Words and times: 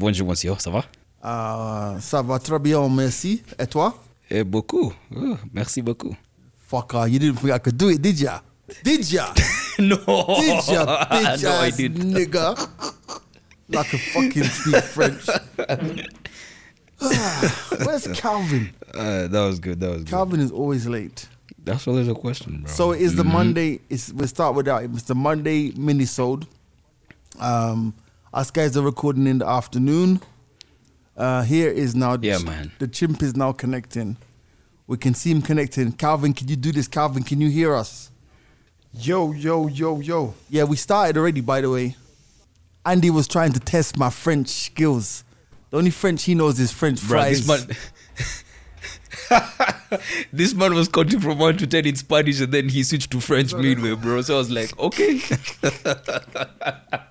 Bonjour, 0.00 0.26
monsieur. 0.28 0.54
Ça 0.58 0.70
va? 0.70 0.84
Euh, 1.26 2.00
ça 2.00 2.22
va 2.22 2.38
très 2.38 2.58
bien, 2.58 2.88
merci. 2.88 3.42
Et 3.58 3.66
toi? 3.66 4.02
Eh, 4.30 4.42
beaucoup. 4.42 4.94
Oh, 5.14 5.36
merci 5.52 5.82
beaucoup. 5.82 6.16
Fucker, 6.68 7.06
you 7.06 7.18
didn't 7.18 7.34
think 7.36 7.52
I 7.52 7.58
could 7.58 7.76
do 7.76 7.90
it, 7.90 8.00
did 8.00 8.18
ya? 8.18 8.40
Did 8.82 9.12
ya? 9.12 9.26
no. 9.78 9.96
Did 9.96 10.66
ya, 10.72 11.04
bitch 11.10 11.42
no, 11.42 11.50
I 11.50 11.68
ass 11.68 11.76
did. 11.76 11.96
nigga? 11.96 12.54
Like 13.68 13.92
a 13.92 13.98
fucking 13.98 14.44
speak 14.44 14.82
French. 14.84 15.26
Ah, 17.02 17.66
Where's 17.84 18.06
Calvin? 18.18 18.70
Uh, 18.94 19.26
that 19.28 19.40
was 19.46 19.60
good. 19.60 19.80
That 19.80 19.90
was 19.90 19.98
good. 20.04 20.08
Calvin 20.10 20.40
is 20.40 20.50
always 20.50 20.86
late. 20.86 21.28
That's 21.62 21.86
always 21.86 22.08
a 22.08 22.14
question, 22.14 22.62
bro. 22.62 22.72
So 22.72 22.92
it 22.92 23.02
is 23.02 23.16
the 23.16 23.24
Monday. 23.24 23.80
It's 23.90 24.10
we'll 24.14 24.28
start 24.28 24.54
with 24.54 24.64
that. 24.64 24.84
It's 24.84 25.02
the 25.02 25.14
Monday 25.14 25.72
minisode. 25.72 26.46
Um, 27.38 27.92
us 28.32 28.50
guys 28.50 28.76
are 28.76 28.82
recording 28.82 29.26
in 29.26 29.38
the 29.38 29.48
afternoon. 29.48 30.20
Uh, 31.16 31.42
here 31.42 31.68
is 31.70 31.94
now. 31.94 32.16
Yeah, 32.20 32.38
man. 32.38 32.72
The 32.78 32.88
chimp 32.88 33.22
is 33.22 33.36
now 33.36 33.52
connecting. 33.52 34.16
We 34.86 34.96
can 34.96 35.14
see 35.14 35.30
him 35.30 35.42
connecting. 35.42 35.92
Calvin, 35.92 36.32
can 36.32 36.48
you 36.48 36.56
do 36.56 36.72
this? 36.72 36.88
Calvin, 36.88 37.22
can 37.22 37.40
you 37.40 37.48
hear 37.48 37.74
us? 37.74 38.10
Yo, 38.92 39.32
yo, 39.32 39.68
yo, 39.68 40.00
yo. 40.00 40.34
Yeah, 40.48 40.64
we 40.64 40.76
started 40.76 41.16
already. 41.16 41.40
By 41.40 41.60
the 41.60 41.70
way, 41.70 41.96
Andy 42.84 43.10
was 43.10 43.28
trying 43.28 43.52
to 43.52 43.60
test 43.60 43.96
my 43.96 44.10
French 44.10 44.48
skills. 44.48 45.24
The 45.70 45.76
only 45.76 45.90
French 45.90 46.24
he 46.24 46.34
knows 46.34 46.58
is 46.58 46.72
French 46.72 47.00
Bro, 47.06 47.20
fries. 47.20 47.46
this 47.46 47.68
man. 47.68 47.76
this 50.32 50.54
man 50.54 50.74
was 50.74 50.88
counting 50.88 51.20
from 51.20 51.38
one 51.38 51.56
to 51.58 51.66
ten 51.66 51.86
in 51.86 51.94
Spanish, 51.94 52.40
and 52.40 52.52
then 52.52 52.68
he 52.68 52.82
switched 52.82 53.12
to 53.12 53.20
French 53.20 53.54
midway, 53.54 53.94
bro. 53.94 54.22
So 54.22 54.34
I 54.34 54.38
was 54.38 54.50
like, 54.50 54.76
okay. 54.78 55.20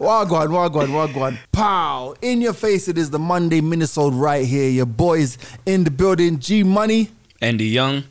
Wagwan, 0.00 0.48
wagwan, 0.48 0.88
wagwan. 0.88 1.38
Pow! 1.52 2.14
In 2.22 2.40
your 2.40 2.52
face, 2.52 2.88
it 2.88 2.98
is 2.98 3.10
the 3.10 3.18
Monday 3.18 3.60
minisode 3.60 4.18
right 4.18 4.46
here. 4.46 4.68
Your 4.70 4.86
boys 4.86 5.38
in 5.66 5.84
the 5.84 5.90
building. 5.90 6.38
G 6.38 6.62
Money. 6.62 7.10
Andy 7.40 7.66
Young. 7.66 8.04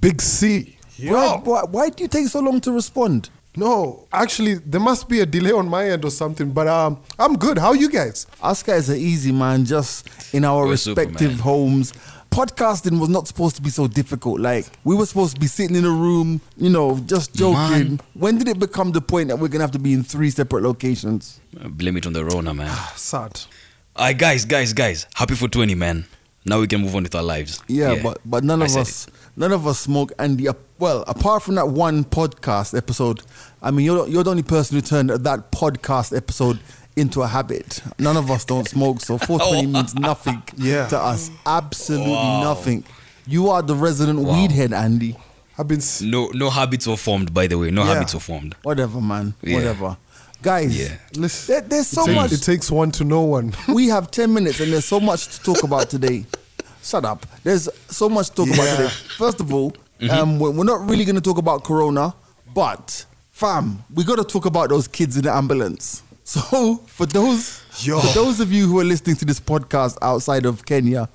Big 0.00 0.20
C. 0.20 0.76
Why, 1.02 1.40
why, 1.42 1.62
why 1.64 1.88
do 1.90 2.04
you 2.04 2.08
take 2.08 2.28
so 2.28 2.40
long 2.40 2.60
to 2.60 2.72
respond? 2.72 3.30
No, 3.56 4.06
actually, 4.12 4.54
there 4.54 4.80
must 4.80 5.08
be 5.08 5.20
a 5.20 5.26
delay 5.26 5.52
on 5.52 5.68
my 5.68 5.88
end 5.90 6.04
or 6.04 6.10
something, 6.10 6.50
but 6.50 6.66
um, 6.66 7.00
I'm 7.18 7.36
good. 7.36 7.56
How 7.58 7.68
are 7.68 7.76
you 7.76 7.88
guys? 7.88 8.26
Us 8.42 8.62
guys 8.64 8.90
are 8.90 8.94
easy, 8.96 9.30
man. 9.32 9.64
Just 9.64 10.08
in 10.34 10.44
our 10.44 10.64
We're 10.64 10.72
respective 10.72 11.18
Superman. 11.18 11.38
homes. 11.38 11.92
Podcasting 12.34 12.98
was 12.98 13.08
not 13.08 13.28
supposed 13.28 13.54
to 13.54 13.62
be 13.62 13.70
so 13.70 13.86
difficult. 13.86 14.40
Like 14.40 14.66
we 14.82 14.96
were 14.96 15.06
supposed 15.06 15.36
to 15.36 15.40
be 15.40 15.46
sitting 15.46 15.76
in 15.76 15.84
a 15.84 15.90
room, 15.90 16.40
you 16.56 16.68
know, 16.68 16.98
just 17.06 17.32
joking. 17.32 17.56
Man. 17.56 18.00
When 18.14 18.38
did 18.38 18.48
it 18.48 18.58
become 18.58 18.90
the 18.90 19.00
point 19.00 19.28
that 19.28 19.38
we're 19.38 19.46
gonna 19.46 19.62
have 19.62 19.70
to 19.70 19.78
be 19.78 19.92
in 19.92 20.02
three 20.02 20.30
separate 20.30 20.64
locations? 20.64 21.40
Blame 21.52 21.96
it 21.96 22.06
on 22.06 22.12
the 22.12 22.24
Rona, 22.24 22.52
man. 22.52 22.66
Ah, 22.68 22.92
sad. 22.96 23.40
Alright, 23.96 24.18
guys, 24.18 24.44
guys, 24.44 24.72
guys. 24.72 25.06
Happy 25.14 25.36
for 25.36 25.46
20, 25.46 25.76
man. 25.76 26.06
Now 26.44 26.58
we 26.58 26.66
can 26.66 26.80
move 26.80 26.96
on 26.96 27.04
with 27.04 27.14
our 27.14 27.22
lives. 27.22 27.62
Yeah, 27.68 28.02
but 28.02 28.18
but 28.24 28.42
none 28.42 28.62
I 28.62 28.64
of 28.64 28.76
us 28.76 29.06
none 29.36 29.52
of 29.52 29.66
us 29.68 29.78
smoke. 29.78 30.10
And 30.18 30.36
the 30.36 30.56
well, 30.80 31.04
apart 31.06 31.44
from 31.44 31.54
that 31.54 31.68
one 31.68 32.02
podcast 32.04 32.76
episode, 32.76 33.22
I 33.62 33.70
mean, 33.70 33.86
you're 33.86 34.08
you're 34.08 34.24
the 34.24 34.30
only 34.30 34.42
person 34.42 34.76
who 34.76 34.82
turned 34.82 35.10
that 35.10 35.52
podcast 35.52 36.14
episode 36.16 36.58
into 36.96 37.22
a 37.22 37.26
habit. 37.26 37.82
None 37.98 38.16
of 38.16 38.30
us 38.30 38.44
don't 38.44 38.68
smoke, 38.68 39.00
so 39.00 39.18
420 39.18 39.66
means 39.72 39.94
nothing 39.94 40.42
Yeah. 40.56 40.86
to 40.88 40.98
us. 40.98 41.30
Absolutely 41.44 42.12
Wow. 42.12 42.42
nothing. 42.42 42.84
You 43.26 43.50
are 43.50 43.62
the 43.62 43.74
resident 43.74 44.20
weed 44.20 44.52
head, 44.52 44.72
Andy. 44.72 45.16
I've 45.58 45.68
been. 45.68 45.80
No, 46.02 46.28
no 46.34 46.50
habits 46.50 46.86
were 46.86 46.96
formed, 46.96 47.32
by 47.32 47.46
the 47.46 47.56
way. 47.58 47.70
No 47.70 47.84
Yeah. 47.84 47.94
habits 47.94 48.14
were 48.14 48.20
formed. 48.20 48.54
Whatever, 48.62 49.00
man. 49.00 49.34
Yeah. 49.42 49.54
Whatever. 49.56 49.96
Guys, 50.42 50.76
Yeah. 50.76 50.88
There- 51.12 51.60
there's 51.62 51.86
so 51.86 52.02
it, 52.02 52.06
takes, 52.06 52.14
much. 52.16 52.32
it 52.32 52.42
takes 52.42 52.70
one 52.70 52.90
to 52.92 53.04
know 53.04 53.22
one. 53.22 53.54
we 53.68 53.88
have 53.88 54.10
10 54.10 54.32
minutes 54.34 54.60
and 54.60 54.72
there's 54.72 54.84
so 54.84 55.00
much 55.00 55.26
to 55.28 55.40
talk 55.42 55.62
about 55.62 55.88
today. 55.90 56.26
Shut 56.82 57.04
up. 57.06 57.24
There's 57.42 57.68
so 57.88 58.08
much 58.10 58.28
to 58.30 58.34
talk 58.34 58.48
about 58.48 58.76
today. 58.76 58.88
First 59.16 59.40
of 59.40 59.52
all, 59.54 59.74
um, 60.10 60.38
we're, 60.38 60.50
we're 60.50 60.64
not 60.64 60.86
really 60.88 61.04
going 61.06 61.14
to 61.14 61.22
talk 61.22 61.38
about 61.38 61.64
Corona, 61.64 62.14
but 62.54 63.06
fam, 63.30 63.82
we 63.94 64.04
got 64.04 64.16
to 64.16 64.24
talk 64.24 64.44
about 64.44 64.68
those 64.68 64.86
kids 64.86 65.16
in 65.16 65.22
the 65.24 65.32
ambulance. 65.32 66.02
So 66.26 66.76
for 66.86 67.04
those, 67.04 67.62
Yo. 67.82 68.00
for 68.00 68.14
those 68.14 68.40
of 68.40 68.50
you 68.50 68.66
who 68.66 68.80
are 68.80 68.84
listening 68.84 69.16
to 69.16 69.26
this 69.26 69.38
podcast 69.38 69.98
outside 70.00 70.46
of 70.46 70.64
Kenya, 70.64 71.10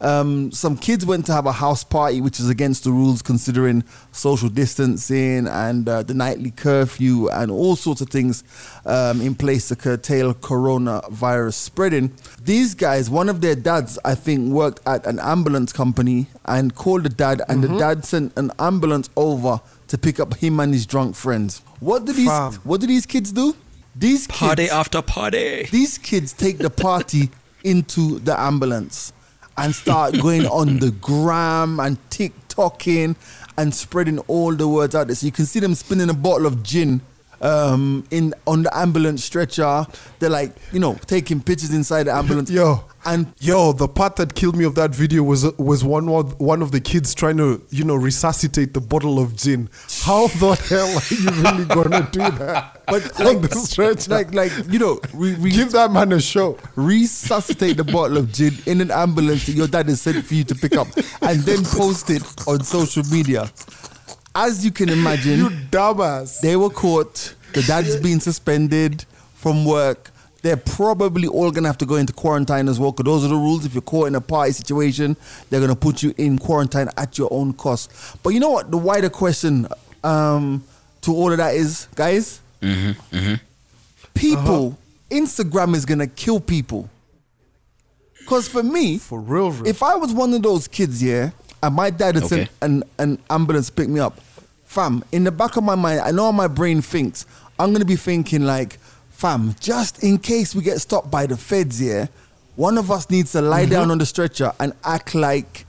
um, 0.00 0.52
some 0.52 0.78
kids 0.78 1.04
went 1.04 1.26
to 1.26 1.34
have 1.34 1.44
a 1.44 1.52
house 1.52 1.84
party, 1.84 2.22
which 2.22 2.40
is 2.40 2.48
against 2.48 2.84
the 2.84 2.90
rules 2.90 3.20
considering 3.20 3.84
social 4.10 4.48
distancing 4.48 5.46
and 5.46 5.86
uh, 5.86 6.02
the 6.02 6.14
nightly 6.14 6.50
curfew 6.50 7.28
and 7.28 7.50
all 7.50 7.76
sorts 7.76 8.00
of 8.00 8.08
things 8.08 8.42
um, 8.86 9.20
in 9.20 9.34
place 9.34 9.68
to 9.68 9.76
curtail 9.76 10.32
coronavirus 10.32 11.54
spreading. 11.54 12.10
These 12.42 12.74
guys, 12.74 13.10
one 13.10 13.28
of 13.28 13.42
their 13.42 13.54
dads, 13.54 13.98
I 14.02 14.14
think, 14.14 14.50
worked 14.50 14.80
at 14.86 15.06
an 15.06 15.18
ambulance 15.20 15.74
company 15.74 16.26
and 16.46 16.74
called 16.74 17.02
the 17.02 17.10
dad, 17.10 17.42
and 17.50 17.62
the 17.62 17.76
dad 17.78 18.06
sent 18.06 18.32
an 18.38 18.50
ambulance 18.58 19.10
over 19.14 19.60
to 19.88 19.98
pick 19.98 20.18
up 20.20 20.34
him 20.34 20.58
and 20.58 20.72
his 20.72 20.86
drunk 20.86 21.16
friends. 21.16 21.60
What 21.80 22.06
do 22.06 22.14
these 22.14 22.28
Fam. 22.28 22.54
What 22.64 22.80
do 22.80 22.86
these 22.86 23.04
kids 23.04 23.30
do? 23.30 23.54
These 23.96 24.26
Party 24.26 24.64
kids, 24.64 24.72
after 24.72 25.02
party. 25.02 25.68
these 25.70 25.98
kids 25.98 26.32
take 26.32 26.58
the 26.58 26.70
party 26.70 27.30
into 27.64 28.18
the 28.20 28.38
ambulance 28.38 29.12
and 29.56 29.74
start 29.74 30.20
going 30.20 30.46
on 30.46 30.78
the 30.78 30.90
gram 30.90 31.78
and 31.78 31.98
TikToking 32.10 33.14
and 33.56 33.74
spreading 33.74 34.18
all 34.20 34.52
the 34.52 34.66
words 34.66 34.94
out 34.94 35.06
there. 35.06 35.16
So 35.16 35.26
you 35.26 35.32
can 35.32 35.46
see 35.46 35.60
them 35.60 35.74
spinning 35.74 36.10
a 36.10 36.14
bottle 36.14 36.46
of 36.46 36.62
gin 36.64 37.00
um, 37.40 38.04
in 38.10 38.34
on 38.46 38.64
the 38.64 38.76
ambulance 38.76 39.24
stretcher. 39.24 39.86
They're 40.18 40.30
like, 40.30 40.52
you 40.72 40.80
know, 40.80 40.94
taking 41.06 41.40
pictures 41.40 41.72
inside 41.72 42.04
the 42.04 42.14
ambulance. 42.14 42.50
Yo. 42.50 42.84
And 43.06 43.32
Yo, 43.38 43.72
the 43.72 43.86
part 43.86 44.16
that 44.16 44.34
killed 44.34 44.56
me 44.56 44.64
of 44.64 44.74
that 44.76 44.94
video 44.94 45.22
was 45.22 45.44
was 45.58 45.84
one 45.84 46.08
of 46.08 46.40
one 46.40 46.62
of 46.62 46.70
the 46.72 46.80
kids 46.80 47.14
trying 47.14 47.36
to 47.36 47.62
you 47.70 47.84
know 47.84 47.96
resuscitate 47.96 48.72
the 48.72 48.80
bottle 48.80 49.18
of 49.18 49.36
gin. 49.36 49.68
How 50.02 50.28
the 50.28 50.54
hell 50.68 50.88
are 50.88 51.14
you 51.14 51.42
really 51.42 51.64
gonna 51.66 52.08
do 52.10 52.20
that? 52.38 52.82
but 52.86 53.20
on 53.20 53.26
like, 53.26 53.40
the 53.50 53.54
stretcher, 53.56 54.10
like, 54.10 54.32
like 54.34 54.52
you 54.70 54.78
know, 54.78 55.00
we, 55.14 55.34
re- 55.34 55.50
give 55.50 55.72
that 55.72 55.90
man 55.92 56.12
a 56.12 56.20
show. 56.20 56.58
resuscitate 56.76 57.76
the 57.76 57.84
bottle 57.84 58.16
of 58.16 58.32
gin 58.32 58.54
in 58.66 58.80
an 58.80 58.90
ambulance 58.90 59.44
that 59.46 59.52
your 59.52 59.66
dad 59.68 59.86
has 59.88 60.00
sent 60.00 60.24
for 60.24 60.34
you 60.34 60.44
to 60.44 60.54
pick 60.54 60.76
up 60.76 60.86
and 61.22 61.40
then 61.40 61.62
post 61.64 62.08
it 62.10 62.22
on 62.48 62.60
social 62.64 63.02
media. 63.10 63.50
As 64.34 64.64
you 64.64 64.70
can 64.70 64.88
imagine, 64.88 65.38
You 65.38 65.50
dumbass. 65.50 66.40
they 66.40 66.56
were 66.56 66.70
caught. 66.70 67.34
The 67.52 67.62
dad's 67.62 67.96
been 67.96 68.18
suspended 68.20 69.04
from 69.34 69.64
work. 69.64 70.10
They're 70.44 70.58
probably 70.58 71.26
all 71.26 71.50
gonna 71.50 71.68
have 71.68 71.78
to 71.78 71.86
go 71.86 71.94
into 71.94 72.12
quarantine 72.12 72.68
as 72.68 72.78
well, 72.78 72.92
because 72.92 73.06
those 73.06 73.24
are 73.24 73.28
the 73.28 73.34
rules. 73.34 73.64
If 73.64 73.72
you're 73.72 73.80
caught 73.80 74.08
in 74.08 74.14
a 74.14 74.20
party 74.20 74.52
situation, 74.52 75.16
they're 75.48 75.58
gonna 75.58 75.74
put 75.74 76.02
you 76.02 76.12
in 76.18 76.38
quarantine 76.38 76.90
at 76.98 77.16
your 77.16 77.32
own 77.32 77.54
cost. 77.54 77.90
But 78.22 78.34
you 78.34 78.40
know 78.40 78.50
what? 78.50 78.70
The 78.70 78.76
wider 78.76 79.08
question 79.08 79.66
um, 80.04 80.62
to 81.00 81.14
all 81.14 81.32
of 81.32 81.38
that 81.38 81.54
is, 81.54 81.88
guys, 81.94 82.42
mm-hmm, 82.60 83.16
mm-hmm. 83.16 83.34
people, 84.12 84.66
uh-huh. 84.66 85.16
Instagram 85.16 85.74
is 85.74 85.86
gonna 85.86 86.08
kill 86.08 86.40
people. 86.40 86.90
Because 88.18 88.46
for 88.46 88.62
me, 88.62 88.98
For 88.98 89.20
real, 89.20 89.50
real. 89.50 89.66
if 89.66 89.82
I 89.82 89.96
was 89.96 90.12
one 90.12 90.34
of 90.34 90.42
those 90.42 90.68
kids, 90.68 91.02
yeah, 91.02 91.30
and 91.62 91.74
my 91.74 91.88
dad 91.88 92.16
had 92.16 92.26
sent 92.26 92.42
Okay. 92.42 92.50
an, 92.60 92.84
an 92.98 93.18
ambulance 93.30 93.70
pick 93.70 93.88
me 93.88 93.98
up, 93.98 94.20
fam, 94.66 95.02
in 95.10 95.24
the 95.24 95.32
back 95.32 95.56
of 95.56 95.64
my 95.64 95.74
mind, 95.74 96.00
I 96.00 96.10
know 96.10 96.24
how 96.24 96.32
my 96.32 96.48
brain 96.48 96.82
thinks. 96.82 97.24
I'm 97.58 97.72
gonna 97.72 97.86
be 97.86 97.96
thinking 97.96 98.44
like, 98.44 98.78
fam, 99.24 99.54
just 99.58 100.02
in 100.02 100.18
case 100.18 100.54
we 100.54 100.62
get 100.62 100.78
stopped 100.80 101.10
by 101.10 101.24
the 101.26 101.36
feds, 101.36 101.80
yeah, 101.80 102.06
one 102.56 102.76
of 102.76 102.90
us 102.90 103.08
needs 103.08 103.32
to 103.32 103.40
lie 103.40 103.62
Mm-hmm. 103.62 103.72
down 103.72 103.90
on 103.90 103.96
the 103.98 104.04
stretcher 104.06 104.52
and 104.60 104.72
act 104.84 105.14
like 105.14 105.64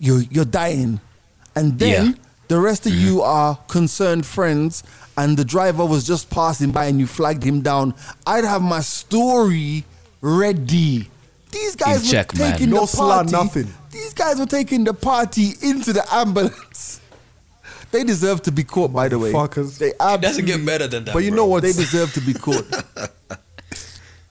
you're 0.00 0.22
you're 0.30 0.44
dying, 0.62 0.98
and 1.54 1.78
then 1.78 1.88
Yeah. 1.92 2.10
Mm-hmm. 2.12 2.22
the 2.48 2.58
rest 2.60 2.86
of 2.86 2.92
you 2.94 3.22
are 3.22 3.56
concerned 3.68 4.26
friends, 4.26 4.82
and 5.16 5.36
the 5.36 5.44
driver 5.44 5.84
was 5.86 6.04
just 6.04 6.28
passing 6.30 6.72
by 6.72 6.86
and 6.86 6.98
you 6.98 7.06
flagged 7.06 7.44
him 7.44 7.60
down. 7.62 7.94
I'd 8.26 8.44
have 8.44 8.62
my 8.62 8.80
story 8.80 9.84
ready. 10.20 11.08
These 11.52 11.76
guys 11.76 12.02
were 12.02 12.10
check, 12.10 12.36
man. 12.36 12.52
taking 12.52 12.70
No 12.70 12.80
the 12.80 12.86
slur, 12.86 13.06
party. 13.22 13.30
nothing. 13.32 13.68
These 13.92 14.14
guys 14.14 14.38
were 14.38 14.46
taking 14.46 14.84
the 14.84 14.92
party 14.94 15.52
into 15.62 15.92
the 15.92 16.04
ambulance. 16.12 17.00
They 17.96 18.04
deserve 18.04 18.42
to 18.42 18.52
be 18.52 18.64
caught, 18.64 18.92
by 18.92 19.08
the 19.08 19.18
way. 19.18 19.32
Motherfuckers. 19.32 19.78
They 19.78 19.88
It 19.88 19.98
doesn't 19.98 20.24
absolutely, 20.24 20.52
get 20.58 20.66
better 20.66 20.86
than 20.86 21.04
that. 21.04 21.14
But 21.14 21.24
you 21.24 21.30
bro. 21.30 21.36
know 21.36 21.46
what? 21.46 21.62
They 21.62 21.72
deserve 21.72 22.12
to 22.14 22.20
be 22.20 22.34
caught. 22.34 22.66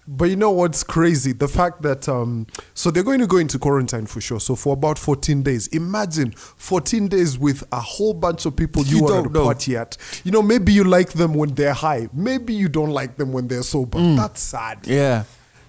But 0.07 0.25
you 0.25 0.35
know 0.35 0.51
what's 0.51 0.83
crazy? 0.83 1.31
The 1.33 1.47
fact 1.47 1.81
that 1.81 2.07
um, 2.07 2.45
so 2.75 2.91
they're 2.91 3.01
going 3.01 3.21
to 3.21 3.25
go 3.27 3.37
into 3.37 3.57
quarantine 3.57 4.05
for 4.05 4.21
sure. 4.21 4.39
So 4.39 4.55
for 4.55 4.73
about 4.73 4.99
14 4.99 5.41
days. 5.41 5.65
Imagine 5.69 6.29
14 6.31 7.07
days 7.07 7.39
with 7.39 7.63
a 7.71 7.79
whole 7.79 8.13
bunch 8.13 8.45
of 8.45 8.55
people 8.55 8.83
you, 8.85 8.97
You 8.97 9.01
want 9.03 9.23
don't 9.23 9.33
know. 9.33 9.45
party 9.45 9.75
at. 9.75 9.97
You 10.23 10.31
know, 10.31 10.43
maybe 10.43 10.71
you 10.71 10.83
like 10.83 11.13
them 11.13 11.33
when 11.33 11.55
they're 11.55 11.73
high. 11.73 12.07
Maybe 12.13 12.53
you 12.53 12.69
don't 12.69 12.91
like 12.91 13.17
them 13.17 13.31
when 13.33 13.47
they're 13.47 13.63
sober. 13.63 13.97
Mm. 13.97 14.15
That's 14.17 14.41
sad. 14.41 14.81
yeah, 14.83 15.23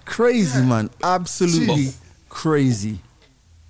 crazy 0.05 0.61
man, 0.63 0.91
absolutely 1.03 1.85
Jeez. 1.87 1.97
crazy. 2.29 2.99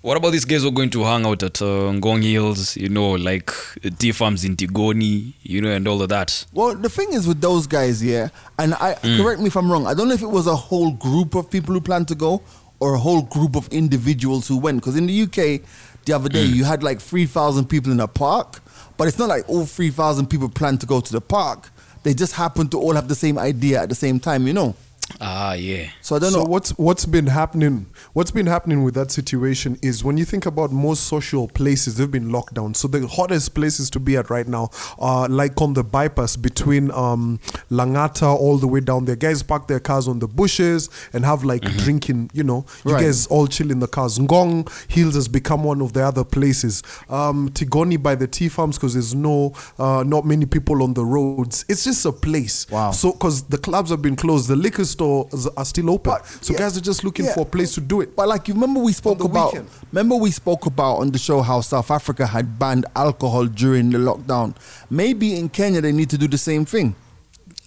What 0.07 0.15
about 0.15 0.31
these 0.31 0.45
guys 0.45 0.61
who 0.61 0.69
are 0.69 0.71
going 0.71 0.89
to 0.91 1.03
hang 1.03 1.25
out 1.25 1.43
at 1.43 1.61
uh, 1.61 1.91
Ngong 1.91 2.23
Hills, 2.23 2.77
you 2.77 2.87
know, 2.87 3.11
like 3.11 3.51
uh, 3.83 3.89
tea 3.99 4.13
farms 4.13 4.45
in 4.45 4.55
Tigoni, 4.55 5.33
you 5.43 5.59
know, 5.59 5.69
and 5.69 5.85
all 5.85 6.01
of 6.01 6.07
that? 6.07 6.45
Well, 6.53 6.75
the 6.75 6.87
thing 6.87 7.11
is 7.11 7.27
with 7.27 7.41
those 7.41 7.67
guys, 7.67 8.01
yeah, 8.01 8.29
and 8.57 8.73
I 8.75 8.93
correct 9.17 9.41
me 9.41 9.47
if 9.47 9.57
I'm 9.57 9.69
wrong. 9.69 9.85
I 9.85 9.93
don't 9.93 10.07
know 10.07 10.13
if 10.13 10.21
it 10.21 10.29
was 10.29 10.47
a 10.47 10.55
whole 10.55 10.91
group 10.91 11.35
of 11.35 11.51
people 11.51 11.73
who 11.73 11.81
planned 11.81 12.07
to 12.07 12.15
go 12.15 12.41
or 12.79 12.93
a 12.93 12.97
whole 12.97 13.21
group 13.23 13.57
of 13.57 13.67
individuals 13.67 14.47
who 14.47 14.57
went. 14.57 14.79
Because 14.79 14.95
in 14.95 15.07
the 15.07 15.23
UK, 15.23 15.67
the 16.05 16.13
other 16.13 16.29
day 16.29 16.45
you 16.45 16.63
had 16.63 16.83
like 16.83 17.01
three 17.01 17.25
thousand 17.25 17.65
people 17.65 17.91
in 17.91 17.99
a 17.99 18.07
park, 18.07 18.61
but 18.95 19.09
it's 19.09 19.19
not 19.19 19.27
like 19.27 19.43
all 19.49 19.65
three 19.65 19.89
thousand 19.89 20.27
people 20.27 20.47
planned 20.47 20.79
to 20.79 20.87
go 20.87 21.01
to 21.01 21.11
the 21.11 21.19
park. 21.19 21.69
They 22.03 22.13
just 22.13 22.31
happened 22.31 22.71
to 22.71 22.79
all 22.79 22.93
have 22.93 23.09
the 23.09 23.15
same 23.15 23.37
idea 23.37 23.81
at 23.81 23.89
the 23.89 23.95
same 23.95 24.21
time, 24.21 24.47
you 24.47 24.53
know. 24.53 24.73
Ah, 25.21 25.53
yeah. 25.53 25.87
So 26.01 26.15
I 26.15 26.19
don't 26.19 26.31
so 26.31 26.39
know. 26.39 26.49
what's 26.49 26.71
what's 26.77 27.05
been 27.05 27.27
happening 27.27 27.85
what's 28.13 28.29
been 28.31 28.45
happening 28.45 28.83
with 28.83 28.93
that 28.95 29.09
situation 29.11 29.77
is 29.81 30.03
when 30.03 30.17
you 30.17 30.25
think 30.25 30.45
about 30.45 30.71
most 30.71 31.03
social 31.05 31.47
places 31.47 31.95
they've 31.95 32.11
been 32.11 32.29
locked 32.29 32.53
down 32.55 32.73
so 32.73 32.87
the 32.89 33.07
hottest 33.07 33.53
places 33.55 33.89
to 33.91 33.99
be 33.99 34.17
at 34.17 34.29
right 34.29 34.47
now 34.47 34.69
are 34.99 35.29
like 35.29 35.59
on 35.61 35.73
the 35.73 35.83
bypass 35.83 36.35
between 36.35 36.91
um 36.91 37.39
langata 37.71 38.27
all 38.27 38.57
the 38.57 38.67
way 38.67 38.79
down 38.81 39.05
there 39.05 39.15
guys 39.15 39.41
park 39.41 39.67
their 39.67 39.79
cars 39.79 40.07
on 40.07 40.19
the 40.19 40.27
bushes 40.27 40.89
and 41.13 41.23
have 41.25 41.43
like 41.43 41.61
drinking 41.77 42.29
you 42.33 42.43
know 42.43 42.65
you 42.85 42.93
Right. 42.93 43.03
guys 43.03 43.27
all 43.27 43.47
chill 43.47 43.71
in 43.71 43.79
the 43.79 43.87
cars 43.87 44.19
ngong 44.19 44.69
hills 44.89 45.15
has 45.15 45.27
become 45.27 45.63
one 45.63 45.81
of 45.81 45.93
the 45.93 46.03
other 46.05 46.23
places 46.25 46.83
um 47.09 47.49
tigoni 47.49 48.01
by 48.01 48.15
the 48.15 48.27
tea 48.27 48.49
farms 48.49 48.77
because 48.77 48.93
there's 48.93 49.15
no 49.15 49.53
uh 49.79 50.03
not 50.05 50.25
many 50.25 50.45
people 50.45 50.83
on 50.83 50.93
the 50.93 51.05
roads 51.05 51.63
it's 51.69 51.83
just 51.85 52.05
a 52.05 52.11
place 52.11 52.69
Wow. 52.69 52.91
so 52.91 53.13
because 53.13 53.43
the 53.43 53.57
clubs 53.57 53.89
have 53.89 54.01
been 54.01 54.15
closed 54.15 54.47
the 54.49 54.55
liquor 54.55 54.83
stores 54.97 55.47
are 55.59 55.65
still 55.65 55.89
open 55.91 56.11
But, 56.13 56.25
so 56.45 56.53
yeah, 56.53 56.59
guys 56.59 56.77
are 56.77 56.81
just 56.91 57.03
looking 57.03 57.25
yeah. 57.25 57.33
for 57.35 57.41
a 57.41 57.45
place 57.45 57.73
to 57.75 57.81
do 57.81 58.01
it. 58.01 58.15
But 58.15 58.27
like 58.27 58.47
you 58.47 58.53
remember 58.53 58.79
we 58.79 58.93
spoke 58.93 59.23
about 59.23 59.53
weekend. 59.53 59.69
remember 59.91 60.15
we 60.15 60.31
spoke 60.31 60.65
about 60.65 60.95
on 60.97 61.11
the 61.11 61.19
show 61.19 61.41
how 61.41 61.61
South 61.61 61.91
Africa 61.91 62.25
had 62.25 62.57
banned 62.59 62.85
alcohol 62.95 63.45
during 63.45 63.89
the 63.91 63.97
lockdown. 63.99 64.55
Maybe 64.89 65.35
in 65.37 65.49
Kenya 65.49 65.81
they 65.81 65.91
need 65.91 66.09
to 66.09 66.17
do 66.17 66.27
the 66.27 66.37
same 66.37 66.65
thing. 66.65 66.95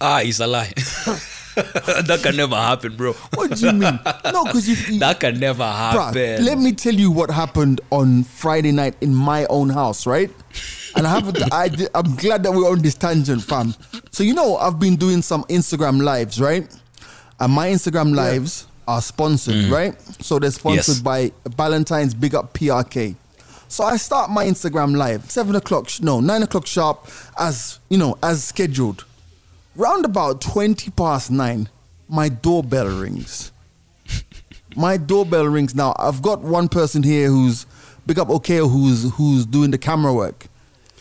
Ah, 0.00 0.21
it's 0.23 0.41
a 0.41 0.47
lie. 0.47 0.73
that 1.56 2.21
can 2.23 2.37
never 2.37 2.56
happen, 2.56 2.97
bro. 2.97 3.12
What 3.35 3.56
do 3.56 3.67
you 3.67 3.73
mean? 3.73 3.99
no, 4.33 4.44
because 4.44 4.69
you, 4.69 4.76
you 4.94 5.00
That 5.00 5.21
can 5.21 5.38
never 5.38 5.62
Bruh, 5.62 6.05
happen. 6.15 6.44
let 6.44 6.59
me 6.59 6.73
tell 6.73 6.94
you 6.94 7.11
what 7.11 7.31
happened 7.31 7.81
on 7.91 8.25
Friday 8.25 8.73
night 8.73 8.94
in 9.03 9.15
my 9.15 9.44
own 9.47 9.69
house, 9.69 10.06
right? 10.06 10.31
And 10.97 11.06
I 11.06 11.11
haven't. 11.11 11.38
I, 11.53 11.69
I'm 11.94 12.17
glad 12.17 12.43
that 12.44 12.53
we're 12.53 12.71
on 12.71 12.81
this 12.83 12.94
tangent, 12.94 13.43
fam. 13.44 13.75
So 14.11 14.23
you 14.25 14.35
know, 14.35 14.56
I've 14.56 14.79
been 14.81 14.97
doing 14.97 15.23
some 15.23 15.44
Instagram 15.44 16.03
lives, 16.03 16.41
right? 16.41 16.67
And 17.40 17.52
my 17.52 17.69
Instagram 17.69 18.14
lives 18.14 18.66
are 18.87 19.00
sponsored, 19.00 19.66
right? 19.70 19.94
So 20.22 20.38
they're 20.38 20.50
sponsored 20.50 20.96
Yes. 20.96 21.00
by 21.00 21.32
Valentine's 21.46 22.12
Big 22.14 22.34
Up 22.34 22.52
PRK. 22.52 23.16
So 23.69 23.84
I 23.84 23.96
start 23.96 24.31
my 24.31 24.44
Instagram 24.46 24.96
live 24.96 25.31
seven 25.31 25.54
o'clock, 25.54 25.88
no 26.00 26.20
nine 26.20 26.42
o'clock 26.42 26.66
sharp, 26.66 27.06
as 27.38 27.78
you 27.88 27.98
know, 27.98 28.19
as 28.22 28.42
scheduled. 28.44 29.04
Round 29.76 30.04
about 30.04 30.40
twenty 30.40 30.90
past 30.90 31.31
nine, 31.31 31.69
my 32.08 32.28
doorbell 32.28 32.88
rings 32.88 33.52
my 34.76 34.96
doorbell 34.96 35.46
rings 35.46 35.75
now. 35.75 35.94
I've 35.98 36.20
got 36.20 36.40
one 36.42 36.69
person 36.69 37.02
here 37.02 37.28
who's 37.28 37.66
big 38.06 38.19
up 38.19 38.28
Okeo 38.28 38.70
who's 38.70 39.10
who's 39.14 39.46
doing 39.46 39.70
the 39.70 39.78
camera 39.78 40.12
work. 40.12 40.46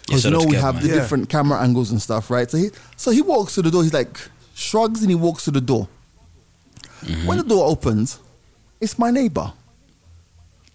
Because 0.05 0.21
shout 0.23 0.31
you 0.31 0.37
know 0.37 0.45
we 0.45 0.55
have 0.55 0.75
man. 0.75 0.83
the 0.83 0.89
Yeah. 0.89 0.95
different 0.95 1.29
camera 1.29 1.59
angles 1.61 1.89
and 1.91 2.01
stuff, 2.01 2.29
right? 2.29 2.49
So 2.49 2.57
he 2.57 2.69
so 2.97 3.11
he 3.11 3.21
walks 3.21 3.55
to 3.55 3.61
the 3.63 3.71
door. 3.71 3.81
He's 3.83 3.93
like 3.93 4.19
shrugs 4.53 5.01
and 5.01 5.09
he 5.09 5.15
walks 5.15 5.45
to 5.45 5.51
the 5.51 5.61
door. 5.61 5.87
Mm-hmm. 7.01 7.27
When 7.27 7.37
the 7.37 7.43
door 7.43 7.65
opens, 7.69 8.19
it's 8.81 8.97
my 8.99 9.11
neighbor. 9.11 9.51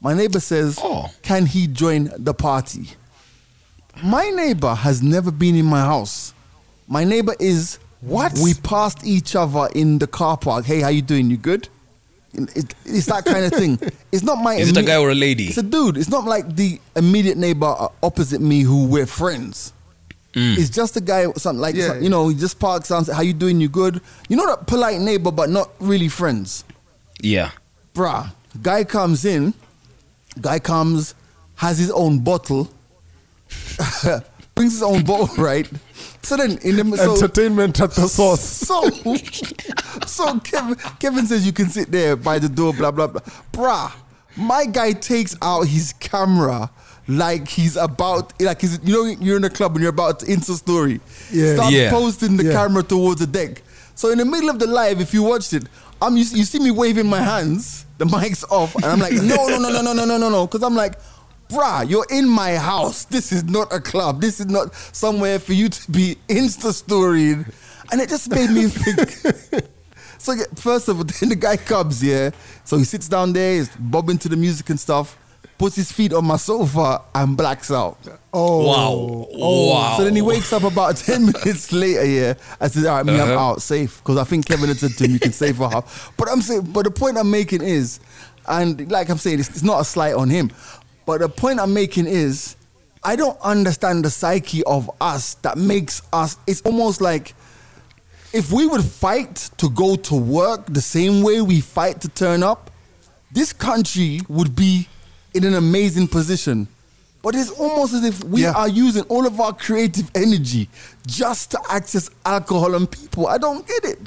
My 0.00 0.14
neighbor 0.14 0.40
says, 0.40 0.78
Oh. 0.82 1.10
"Can 1.22 1.46
he 1.46 1.66
join 1.66 2.10
the 2.18 2.34
party?" 2.34 2.90
My 4.02 4.28
neighbor 4.30 4.74
has 4.74 5.02
never 5.02 5.30
been 5.30 5.54
in 5.54 5.64
my 5.64 5.80
house. 5.80 6.34
My 6.88 7.04
neighbor 7.04 7.34
is 7.38 7.78
What? 8.00 8.38
We 8.42 8.52
passed 8.54 9.06
each 9.06 9.34
other 9.36 9.68
in 9.74 9.98
the 9.98 10.06
car 10.06 10.36
park. 10.36 10.64
Hey, 10.66 10.80
how 10.80 10.88
you 10.88 11.00
doing? 11.02 11.30
You 11.30 11.36
good? 11.38 11.68
It- 12.34 12.74
it's 12.84 13.06
that 13.06 13.24
kind 13.24 13.44
of 13.46 13.52
thing. 13.52 13.78
It's 14.12 14.22
not 14.24 14.38
my. 14.38 14.54
Is 14.54 14.70
it 14.70 14.76
a 14.76 14.82
guy 14.82 14.96
or 14.96 15.10
a 15.10 15.14
lady? 15.14 15.46
It's 15.48 15.58
a 15.58 15.62
dude. 15.62 15.96
It's 15.96 16.08
not 16.08 16.24
like 16.24 16.54
the 16.56 16.80
immediate 16.96 17.36
neighbor 17.38 17.74
opposite 18.02 18.40
me 18.40 18.60
who 18.62 18.86
we're 18.86 19.06
friends. 19.06 19.72
Mm. 20.34 20.58
It's 20.58 20.70
just 20.70 20.96
a 20.96 21.00
guy, 21.00 21.26
something 21.36 21.60
like 21.60 21.76
Yeah. 21.76 21.98
you 21.98 22.08
know, 22.08 22.28
he 22.28 22.34
just 22.34 22.58
parks 22.58 22.88
down. 22.88 23.04
say, 23.04 23.14
How 23.14 23.22
you 23.22 23.32
doing? 23.32 23.60
You 23.60 23.68
good? 23.68 24.00
You 24.28 24.36
know 24.36 24.46
that 24.46 24.66
polite 24.66 25.00
neighbor, 25.00 25.30
but 25.30 25.48
not 25.48 25.70
really 25.78 26.08
friends. 26.08 26.64
Yeah. 27.20 27.50
Bruh, 27.94 28.32
guy 28.60 28.84
comes 28.84 29.24
in, 29.24 29.54
guy 30.40 30.58
comes, 30.58 31.14
has 31.56 31.78
his 31.78 31.90
own 31.92 32.18
bottle, 32.18 32.68
brings 34.54 34.72
his 34.72 34.82
own 34.82 35.04
bottle, 35.04 35.28
right? 35.42 35.70
So 36.22 36.36
then 36.36 36.58
in 36.62 36.76
the 36.76 36.96
so, 36.96 37.14
Entertainment 37.14 37.80
at 37.80 37.92
the 37.92 38.08
source. 38.08 38.40
so, 38.66 38.90
so 40.06 40.40
Kevin, 40.40 40.74
Kevin 40.98 41.26
says 41.26 41.46
you 41.46 41.52
can 41.52 41.68
sit 41.68 41.90
there 41.92 42.16
by 42.16 42.38
the 42.38 42.48
door, 42.48 42.72
blah 42.72 42.90
blah 42.90 43.06
blah. 43.06 43.20
Bruh, 43.52 43.92
my 44.36 44.64
guy 44.66 44.92
takes 44.92 45.36
out 45.40 45.68
his 45.68 45.92
camera 45.94 46.70
like 47.06 47.48
he's 47.48 47.76
about, 47.76 48.32
like 48.40 48.60
he's, 48.60 48.78
you 48.82 48.92
know, 48.94 49.04
you're 49.20 49.36
in 49.36 49.44
a 49.44 49.50
club 49.50 49.72
and 49.74 49.82
you're 49.82 49.90
about 49.90 50.20
to 50.20 50.26
Insta 50.26 50.54
story. 50.56 51.00
Yeah. 51.30 51.54
Starts 51.54 51.72
Yeah. 51.74 51.90
posting 51.90 52.36
the 52.36 52.44
Yeah. 52.44 52.52
camera 52.52 52.82
towards 52.82 53.20
the 53.20 53.26
deck. 53.26 53.62
So 53.94 54.10
in 54.10 54.18
the 54.18 54.24
middle 54.24 54.48
of 54.50 54.58
the 54.58 54.66
live, 54.66 55.00
if 55.00 55.12
you 55.14 55.22
watched 55.22 55.52
it, 55.52 55.64
I'm 56.02 56.16
you, 56.16 56.24
you 56.24 56.44
see 56.44 56.58
me 56.58 56.70
waving 56.70 57.06
my 57.06 57.20
hands, 57.20 57.84
the 57.98 58.06
mic's 58.20 58.44
off, 58.44 58.74
and 58.76 58.84
I'm 58.86 58.98
like, 58.98 59.12
no, 59.12 59.46
no, 59.48 59.58
no, 59.58 59.70
no, 59.70 59.82
no, 59.82 59.92
no, 59.92 60.04
no, 60.04 60.16
no, 60.16 60.28
no, 60.30 60.46
because 60.46 60.62
I'm 60.62 60.74
like, 60.74 60.94
bruh, 61.48 61.88
you're 61.88 62.06
in 62.10 62.28
my 62.28 62.56
house. 62.56 63.04
This 63.04 63.30
is 63.32 63.44
not 63.44 63.72
a 63.72 63.80
club. 63.80 64.20
This 64.20 64.40
is 64.40 64.46
not 64.46 64.74
somewhere 64.92 65.38
for 65.38 65.52
you 65.52 65.68
to 65.68 65.90
be 65.90 66.16
Insta 66.28 66.72
storying, 66.72 67.46
and 67.92 68.00
it 68.00 68.08
just 68.08 68.28
made 68.30 68.50
me 68.50 68.66
think. 68.68 69.64
So 70.18 70.34
first 70.56 70.88
of 70.88 70.98
all, 70.98 71.04
then 71.04 71.28
the 71.28 71.36
guy 71.36 71.56
comes, 71.56 72.02
yeah. 72.02 72.30
So 72.64 72.78
he 72.78 72.84
sits 72.84 73.08
down 73.08 73.32
there, 73.34 73.56
he's 73.58 73.68
bobbing 73.78 74.18
to 74.18 74.28
the 74.28 74.36
music 74.36 74.70
and 74.70 74.80
stuff, 74.80 75.16
puts 75.58 75.76
his 75.76 75.92
feet 75.92 76.12
on 76.12 76.24
my 76.24 76.36
sofa 76.36 77.02
and 77.14 77.36
blacks 77.36 77.70
out. 77.70 77.98
Oh. 78.32 78.66
Wow. 78.66 79.28
Oh. 79.32 79.70
Wow. 79.72 79.94
So 79.96 80.04
then 80.04 80.16
he 80.16 80.22
wakes 80.22 80.52
up 80.52 80.64
about 80.64 80.96
10 80.98 81.26
minutes 81.26 81.72
later, 81.72 82.04
yeah. 82.04 82.34
I 82.60 82.68
said, 82.68 82.86
all 82.86 82.96
right, 82.96 83.06
me, 83.06 83.14
I'm 83.14 83.30
Uh-huh. 83.30 83.38
out, 83.38 83.62
safe. 83.62 83.98
Because 83.98 84.18
I 84.18 84.24
think 84.24 84.46
Kevin 84.46 84.68
had 84.68 84.78
said 84.78 84.92
to 84.92 85.04
him, 85.04 85.12
you 85.12 85.20
can 85.20 85.32
save 85.32 85.56
for 85.56 85.70
half. 85.70 86.12
But 86.16 86.28
I'm 86.30 86.42
saying, 86.42 86.62
but 86.72 86.84
the 86.84 86.90
point 86.90 87.16
I'm 87.18 87.30
making 87.30 87.62
is, 87.62 88.00
and 88.48 88.90
like 88.90 89.08
I'm 89.08 89.18
saying, 89.18 89.38
it's, 89.40 89.48
it's 89.50 89.62
not 89.62 89.80
a 89.80 89.84
slight 89.84 90.14
on 90.14 90.28
him. 90.28 90.50
But 91.06 91.20
the 91.20 91.28
point 91.28 91.60
I'm 91.60 91.72
making 91.72 92.06
is, 92.06 92.56
I 93.02 93.16
don't 93.16 93.38
understand 93.42 94.04
the 94.04 94.10
psyche 94.10 94.64
of 94.64 94.90
us 95.00 95.34
that 95.42 95.56
makes 95.58 96.02
us, 96.12 96.36
it's 96.46 96.62
almost 96.62 97.00
like, 97.00 97.34
if 98.32 98.50
we 98.50 98.66
would 98.66 98.82
fight 98.82 99.50
to 99.58 99.70
go 99.70 99.94
to 99.94 100.14
work 100.16 100.66
the 100.66 100.80
same 100.80 101.22
way 101.22 101.40
we 101.40 101.60
fight 101.60 102.00
to 102.00 102.08
turn 102.08 102.42
up, 102.42 102.70
this 103.30 103.52
country 103.52 104.20
would 104.28 104.56
be 104.56 104.88
in 105.34 105.44
an 105.44 105.54
amazing 105.54 106.08
position. 106.08 106.66
But 107.22 107.34
it's 107.34 107.50
almost 107.50 107.94
as 107.94 108.04
if 108.04 108.22
we 108.24 108.42
Yeah. 108.42 108.52
are 108.52 108.68
using 108.68 109.02
all 109.04 109.26
of 109.26 109.40
our 109.40 109.52
creative 109.54 110.10
energy 110.14 110.68
just 111.06 111.50
to 111.52 111.60
access 111.70 112.10
alcohol 112.26 112.74
and 112.74 112.90
people. 112.90 113.26
I 113.26 113.38
don't 113.38 113.66
get 113.66 113.84
it. 113.84 113.98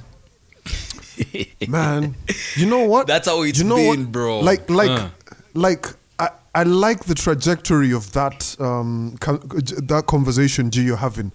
man 1.68 2.16
you 2.56 2.68
know 2.68 2.86
what 2.86 3.08
That's 3.08 3.28
how 3.28 3.42
it's 3.42 3.58
you 3.58 3.66
know 3.66 3.76
been, 3.76 4.02
what? 4.04 4.12
bro. 4.12 4.40
like 4.42 4.70
like 4.70 4.90
Uh. 4.92 5.10
like 5.56 5.88
I, 6.20 6.30
I 6.54 6.62
like 6.64 7.06
the 7.06 7.16
trajectory 7.16 7.92
of 7.92 8.12
that 8.14 8.56
um 8.60 9.16
con- 9.20 9.42
that 9.88 10.04
conversation 10.06 10.70
G 10.70 10.84
you're 10.84 10.96
having 10.98 11.32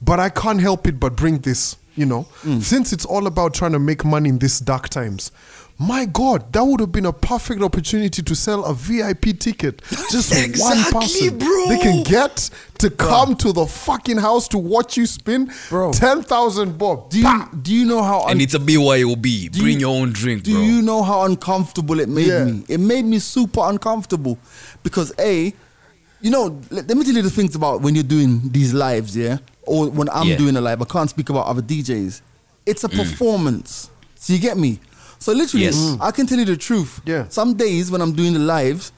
but 0.00 0.18
I 0.18 0.30
can't 0.30 0.60
help 0.62 0.86
it 0.86 0.98
but 0.98 1.14
bring 1.14 1.38
this 1.40 1.76
you 1.94 2.06
know 2.06 2.26
Mm. 2.42 2.62
since 2.62 2.92
it's 2.94 3.04
all 3.04 3.26
about 3.26 3.52
trying 3.52 3.72
to 3.72 3.78
make 3.78 4.02
money 4.02 4.30
in 4.30 4.38
these 4.38 4.60
dark 4.60 4.88
times 4.88 5.30
my 5.80 6.06
God, 6.06 6.52
that 6.52 6.64
would 6.64 6.80
have 6.80 6.90
been 6.90 7.06
a 7.06 7.12
perfect 7.12 7.62
opportunity 7.62 8.20
to 8.20 8.34
sell 8.34 8.64
a 8.64 8.74
VIP 8.74 9.38
ticket. 9.38 9.80
Just 10.10 10.32
one 10.34 10.44
Exactly, 10.44 10.92
person. 10.92 11.38
bro. 11.38 11.66
They 11.68 11.78
can 11.78 12.02
get 12.02 12.50
to 12.78 12.90
come 12.90 13.36
to 13.36 13.52
the 13.52 13.64
fucking 13.64 14.16
house 14.18 14.48
to 14.48 14.58
watch 14.58 14.96
you 14.96 15.06
spin. 15.06 15.52
Bro. 15.68 15.92
10,000 15.92 16.76
bob. 16.76 17.10
Do 17.10 17.20
you 17.20 17.48
do 17.62 17.72
you 17.72 17.84
know 17.84 18.02
how 18.02 18.26
and 18.26 18.42
it's 18.42 18.54
a 18.54 18.58
BYOB. 18.58 19.52
Do 19.52 19.60
Bring 19.60 19.74
you- 19.74 19.86
your 19.86 20.00
own 20.00 20.12
drink, 20.12 20.42
Do 20.42 20.52
bro. 20.54 20.62
you 20.62 20.82
know 20.82 21.02
how 21.04 21.22
uncomfortable 21.22 22.00
it 22.00 22.08
made 22.08 22.26
Yeah. 22.26 22.44
me? 22.44 22.64
It 22.68 22.80
made 22.80 23.04
me 23.04 23.20
super 23.20 23.60
uncomfortable 23.62 24.36
because 24.82 25.12
a, 25.20 25.54
you 26.20 26.30
know, 26.32 26.60
let, 26.70 26.88
let 26.88 26.96
me 26.96 27.04
tell 27.04 27.14
you 27.14 27.22
the 27.22 27.30
things 27.30 27.54
about 27.54 27.82
when 27.82 27.94
you're 27.94 28.02
doing 28.02 28.40
these 28.50 28.74
lives, 28.74 29.16
yeah, 29.16 29.38
or 29.62 29.88
when 29.90 30.08
I'm 30.10 30.26
Yeah. 30.26 30.36
doing 30.38 30.56
a 30.56 30.60
live. 30.60 30.82
I 30.82 30.86
can't 30.86 31.08
speak 31.08 31.30
about 31.30 31.46
other 31.46 31.62
DJs. 31.62 32.20
It's 32.66 32.82
a 32.82 32.88
mm. 32.88 32.96
performance. 32.98 33.90
So 34.16 34.32
you 34.32 34.40
get 34.40 34.58
me. 34.58 34.80
So 35.18 35.32
literally, 35.32 35.64
Yes. 35.66 35.76
Mm. 35.76 35.98
I 36.00 36.10
can 36.10 36.26
tell 36.26 36.38
you 36.38 36.44
the 36.44 36.56
truth. 36.56 37.00
Yeah. 37.04 37.26
Some 37.28 37.54
days 37.54 37.90
when 37.90 38.00
I'm 38.00 38.12
doing 38.12 38.32
the 38.34 38.38
lives, 38.40 38.92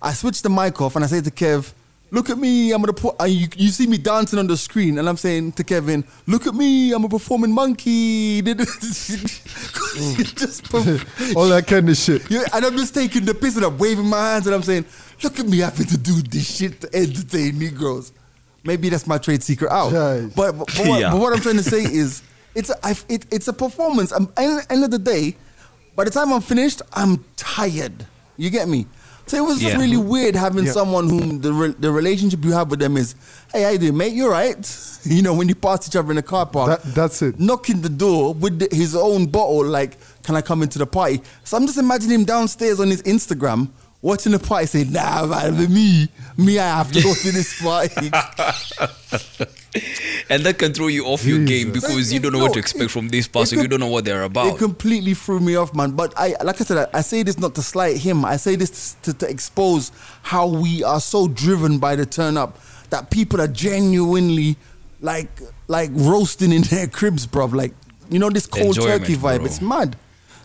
I 0.00 0.12
switch 0.12 0.42
the 0.42 0.50
mic 0.50 0.80
off 0.80 0.96
and 0.96 1.04
I 1.04 1.08
say 1.08 1.20
to 1.20 1.30
Kev, 1.30 1.72
"Look 2.10 2.30
at 2.30 2.38
me, 2.38 2.72
I'm 2.72 2.80
gonna 2.80 2.92
put." 2.92 3.16
And 3.20 3.32
you, 3.32 3.48
you 3.56 3.68
see 3.68 3.86
me 3.86 3.98
dancing 3.98 4.38
on 4.38 4.46
the 4.46 4.56
screen, 4.56 4.98
and 4.98 5.08
I'm 5.08 5.16
saying 5.16 5.52
to 5.52 5.64
Kevin, 5.64 6.04
"Look 6.26 6.46
at 6.46 6.54
me, 6.54 6.92
I'm 6.92 7.04
a 7.04 7.08
performing 7.08 7.52
monkey." 7.52 8.42
just 8.42 10.64
mm. 10.64 10.70
perf- 10.70 11.34
All 11.36 11.48
that 11.48 11.66
kind 11.66 11.88
of 11.88 11.96
shit. 11.96 12.30
yeah, 12.30 12.44
and 12.52 12.64
I'm 12.64 12.76
just 12.76 12.94
taking 12.94 13.24
the 13.24 13.34
piss 13.34 13.56
and 13.56 13.64
I'm 13.64 13.78
waving 13.78 14.06
my 14.06 14.18
hands 14.32 14.46
and 14.46 14.54
I'm 14.54 14.62
saying, 14.62 14.84
look 15.22 15.38
at 15.38 15.46
me 15.46 15.58
having 15.58 15.86
to 15.86 15.98
do 15.98 16.22
this 16.22 16.56
shit 16.56 16.80
to 16.82 16.94
entertain 16.94 17.58
Negroes. 17.58 18.12
Maybe 18.64 18.88
that's 18.88 19.06
my 19.06 19.18
trade 19.18 19.42
secret 19.42 19.70
out. 19.70 19.92
Right. 19.92 20.30
But, 20.34 20.52
but, 20.52 20.66
but 20.76 20.86
what, 20.86 21.00
Yeah. 21.00 21.10
but 21.10 21.20
what 21.20 21.32
I'm 21.32 21.40
trying 21.40 21.56
to 21.56 21.62
say 21.62 21.82
is, 21.82 22.22
it's 22.54 22.70
a, 22.70 22.86
I've, 22.86 23.04
it, 23.08 23.26
it's 23.30 23.48
a 23.48 23.52
performance. 23.52 24.12
I'm, 24.12 24.28
at 24.36 24.70
end 24.70 24.84
of 24.84 24.90
the 24.90 24.98
day, 24.98 25.36
by 25.98 26.04
the 26.04 26.10
time 26.12 26.32
I'm 26.32 26.40
finished, 26.40 26.80
I'm 26.92 27.24
tired. 27.34 28.06
You 28.36 28.50
get 28.50 28.68
me? 28.68 28.86
So 29.26 29.36
it 29.36 29.40
was 29.40 29.58
just 29.58 29.74
Yeah. 29.74 29.80
really 29.80 29.96
weird 29.96 30.36
having 30.36 30.64
Yeah. 30.66 30.72
someone 30.72 31.08
whom 31.10 31.40
the 31.40 31.52
re- 31.52 31.74
the 31.76 31.90
relationship 31.90 32.44
you 32.44 32.52
have 32.52 32.70
with 32.70 32.78
them 32.78 32.96
is, 32.96 33.16
hey, 33.52 33.62
how 33.64 33.70
you 33.70 33.78
doing, 33.78 33.96
mate? 33.96 34.12
You're 34.12 34.30
right? 34.30 34.56
You 35.04 35.22
know, 35.22 35.32
when 35.34 35.48
you 35.48 35.54
pass 35.56 35.88
each 35.88 35.96
other 35.96 36.10
in 36.10 36.16
the 36.16 36.22
car 36.22 36.46
park, 36.46 36.68
That- 36.82 36.94
that's 36.94 37.20
it. 37.22 37.40
knocking 37.40 37.80
the 37.80 37.88
door 37.88 38.32
with 38.34 38.60
the, 38.60 38.68
his 38.74 38.94
own 38.94 39.26
bottle, 39.26 39.64
like, 39.64 39.96
can 40.22 40.36
I 40.36 40.40
come 40.40 40.62
into 40.62 40.78
the 40.78 40.86
party? 40.86 41.20
So 41.44 41.56
I'm 41.56 41.66
just 41.66 41.78
imagining 41.78 42.20
him 42.20 42.24
downstairs 42.24 42.78
on 42.78 42.88
his 42.90 43.02
Instagram 43.02 43.68
watching 44.02 44.32
the 44.32 44.38
party, 44.38 44.66
saying, 44.66 44.92
nah, 44.92 45.26
man, 45.26 45.72
me, 45.72 46.08
me, 46.36 46.58
I 46.58 46.78
have 46.78 46.92
to 46.92 47.02
go 47.02 47.14
to 47.14 47.32
this 47.32 47.60
party. 47.60 48.10
and 50.30 50.44
that 50.44 50.58
can 50.58 50.72
throw 50.72 50.86
you 50.88 51.04
off 51.06 51.24
your 51.24 51.44
game 51.44 51.72
because 51.72 52.12
you 52.12 52.20
don't 52.20 52.32
know 52.32 52.38
No, 52.38 52.44
what 52.44 52.52
to 52.54 52.58
expect 52.58 52.84
it- 52.84 52.90
from 52.90 53.08
this 53.08 53.28
person. 53.28 53.56
com- 53.58 53.62
you 53.64 53.68
don't 53.68 53.80
know 53.80 53.86
what 53.88 54.04
they're 54.04 54.22
about. 54.22 54.54
It 54.54 54.58
completely 54.58 55.14
threw 55.14 55.40
me 55.40 55.56
off, 55.56 55.74
man. 55.74 55.92
But 55.92 56.14
I, 56.16 56.34
like 56.42 56.60
I 56.60 56.64
said, 56.64 56.88
I, 56.92 56.98
I 56.98 57.00
say 57.02 57.22
this 57.22 57.38
not 57.38 57.54
to 57.56 57.62
slight 57.62 57.96
him. 57.98 58.24
I 58.24 58.36
say 58.36 58.56
this 58.56 58.94
to, 59.02 59.14
to 59.14 59.28
expose 59.28 59.92
how 60.22 60.46
we 60.46 60.82
are 60.84 61.00
so 61.00 61.28
driven 61.28 61.78
by 61.78 61.96
the 61.96 62.06
turn 62.06 62.36
up 62.36 62.58
that 62.90 63.10
people 63.10 63.40
are 63.40 63.48
genuinely 63.48 64.56
like, 65.00 65.28
like 65.68 65.90
roasting 65.92 66.52
in 66.52 66.62
their 66.62 66.86
cribs, 66.88 67.26
bruv. 67.26 67.52
Like, 67.54 67.74
you 68.10 68.18
know, 68.18 68.30
this 68.30 68.46
cold 68.46 68.76
Enjoyment, 68.76 69.02
turkey 69.02 69.16
vibe. 69.16 69.38
bro. 69.38 69.44
It's 69.46 69.60
mad. 69.60 69.96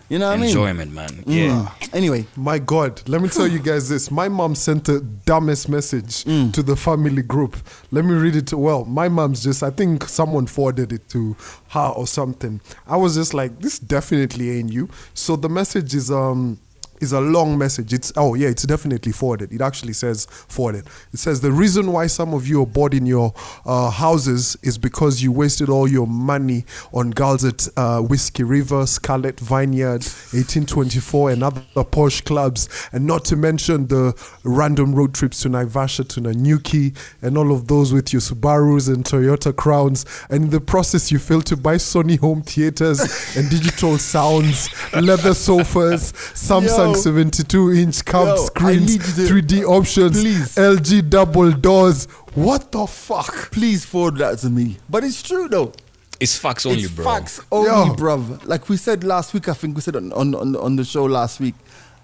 You 0.10 0.20
know 0.20 0.30
what 0.30 0.42
Enjoyment, 0.42 0.92
man. 0.92 1.10
I 1.10 1.14
mean? 1.14 1.24
Yeah. 1.26 1.72
Mm. 1.80 1.96
Anyway, 1.96 2.26
My 2.36 2.60
God, 2.60 3.02
let 3.08 3.22
me 3.22 3.30
tell 3.30 3.48
you 3.48 3.60
guys 3.60 3.90
this. 3.90 4.12
My 4.12 4.28
mom 4.28 4.56
sent 4.56 4.86
the 4.86 5.00
dumbest 5.00 5.70
message 5.70 6.24
to 6.24 6.64
the 6.64 6.76
family 6.76 7.22
group. 7.22 7.56
Let 7.92 8.06
me 8.06 8.14
read 8.14 8.36
it. 8.36 8.54
Well, 8.54 8.86
my 8.86 9.10
mom's 9.10 9.44
just, 9.44 9.64
I 9.64 9.70
think 9.70 10.04
someone 10.10 10.46
forwarded 10.48 10.92
it 10.92 11.08
to 11.10 11.36
her 11.70 11.88
or 11.96 12.08
something. 12.08 12.62
I 12.88 12.98
was 12.98 13.16
just 13.16 13.34
like, 13.34 13.60
this 13.60 13.80
definitely 13.80 14.52
ain't 14.52 14.72
you. 14.72 14.90
So 15.14 15.36
the 15.36 15.50
message 15.50 15.94
is, 15.96 16.12
um, 16.12 16.60
is 17.04 17.14
a 17.14 17.22
long 17.22 17.58
message. 17.58 17.94
It's 17.94 18.12
oh 18.16 18.34
yeah, 18.34 18.48
it's 18.48 18.64
definitely 18.64 19.12
forwarded. 19.12 19.52
It 19.52 19.62
actually 19.62 19.94
says 19.94 20.26
forwarded. 20.26 20.88
It 21.12 21.20
says 21.20 21.42
the 21.42 21.52
reason 21.52 21.92
why 21.92 22.08
some 22.08 22.34
of 22.34 22.48
you 22.48 22.62
are 22.64 22.66
bored 22.66 22.94
in 22.94 23.06
your 23.06 23.34
uh, 23.66 23.90
houses 23.92 24.58
is 24.64 24.78
because 24.78 25.22
you 25.22 25.32
wasted 25.32 25.70
all 25.70 25.88
your 25.88 26.08
money 26.08 26.66
on 26.94 27.12
girls 27.12 27.44
at 27.46 27.68
uh, 27.78 28.02
Whiskey 28.02 28.44
River, 28.44 28.86
Scarlet 28.88 29.40
Vineyard, 29.40 30.04
1824, 30.34 31.32
and 31.32 31.44
other 31.44 31.84
posh 31.84 32.22
clubs, 32.22 32.70
and 32.92 33.06
not 33.06 33.26
to 33.26 33.36
mention 33.36 33.88
the 33.88 34.14
random 34.44 34.96
road 34.96 35.14
trips 35.14 35.42
to 35.42 35.50
Naivasha, 35.50 36.08
to 36.10 36.22
Nanyuki, 36.22 36.96
and 37.22 37.38
all 37.38 37.52
of 37.52 37.68
those 37.68 37.94
with 37.94 38.14
your 38.14 38.22
Subarus 38.22 38.94
and 38.94 39.04
Toyota 39.04 39.56
Crowns. 39.56 40.06
And 40.30 40.46
in 40.46 40.50
the 40.50 40.62
process, 40.62 41.12
you 41.12 41.20
failed 41.20 41.46
to 41.48 41.58
buy 41.58 41.76
Sony 41.76 42.18
home 42.20 42.42
theaters 42.42 43.00
and 43.36 43.50
digital 43.50 43.98
sounds, 43.98 44.70
leather 44.94 45.34
sofas, 45.34 46.14
Samsung 46.14 46.93
Yo. 46.93 46.93
72 46.96 47.72
inch 47.74 48.06
curved 48.06 48.38
Yo, 48.38 48.46
screens, 48.46 48.82
need 48.92 48.92
you 49.20 49.28
to- 49.28 49.34
3D 49.34 49.64
options, 49.66 50.20
Please. 50.22 50.56
LG 50.56 51.10
double 51.10 51.52
doors. 51.52 52.06
What 52.36 52.72
the 52.72 52.86
fuck? 52.88 53.52
please 53.52 53.86
forward 53.86 54.18
that 54.18 54.40
to 54.40 54.50
me. 54.50 54.78
But 54.90 55.04
it's 55.04 55.22
true 55.22 55.48
though. 55.48 55.74
It's 56.20 56.38
facts 56.38 56.66
only, 56.66 56.84
it's 56.84 56.92
bro. 56.92 57.04
facts 57.06 57.42
only, 57.52 57.70
Yo. 57.70 57.96
bruv. 57.96 58.46
Like 58.46 58.70
we 58.70 58.78
said 58.78 59.04
last 59.04 59.34
week, 59.34 59.50
I 59.50 59.54
think 59.54 59.76
we 59.76 59.82
said 59.82 59.96
on, 59.96 60.14
on, 60.14 60.34
on, 60.36 60.56
on 60.56 60.76
the 60.76 60.84
show 60.86 61.04
last 61.06 61.40
week, 61.40 61.56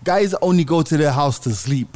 guys 0.04 0.34
only 0.42 0.64
go 0.64 0.82
to 0.82 0.98
their 0.98 1.12
house 1.12 1.40
to 1.40 1.52
sleep. 1.54 1.96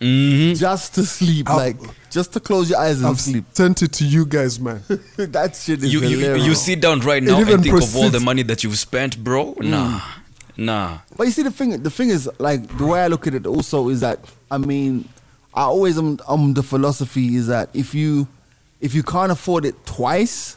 hmm 0.00 0.54
Just 0.54 0.94
to 0.94 1.04
sleep, 1.04 1.48
I've- 1.50 1.56
like 1.80 1.94
just 2.10 2.32
to 2.32 2.40
close 2.40 2.68
your 2.70 2.80
eyes 2.80 2.98
and 2.98 3.06
I've 3.06 3.20
sleep. 3.20 3.44
sent 3.52 3.82
it 3.82 3.92
to 3.92 4.04
you 4.04 4.26
guys, 4.26 4.58
man. 4.58 4.82
that 5.16 5.54
shit 5.54 5.80
is 5.84 5.92
You, 5.92 6.00
you, 6.00 6.34
you 6.36 6.54
sit 6.56 6.80
down 6.80 6.98
right 7.00 7.22
now 7.22 7.38
and 7.38 7.62
think 7.62 7.72
of 7.80 7.94
all 7.96 8.10
the 8.10 8.18
money 8.18 8.42
that 8.42 8.64
you've 8.64 8.78
spent, 8.78 9.22
bro. 9.22 9.54
Nah. 9.60 10.00
Nah. 10.56 10.98
But 11.16 11.24
you 11.24 11.30
see, 11.32 11.42
the 11.42 11.50
thing, 11.50 11.82
the 11.82 11.90
thing 11.90 12.10
is, 12.10 12.28
like 12.38 12.66
the 12.78 12.86
way 12.86 13.00
I 13.00 13.06
look 13.08 13.26
at 13.26 13.34
it, 13.34 13.46
also 13.46 13.88
is 13.88 14.00
that 14.00 14.18
I 14.50 14.58
mean, 14.58 15.08
I 15.54 15.62
always 15.62 15.98
am 15.98 16.18
um 16.28 16.54
the 16.54 16.62
philosophy 16.62 17.36
is 17.36 17.46
that 17.48 17.70
if 17.74 17.94
you 17.94 18.28
if 18.80 18.94
you 18.94 19.02
can't 19.02 19.30
afford 19.32 19.64
it 19.64 19.74
twice, 19.86 20.56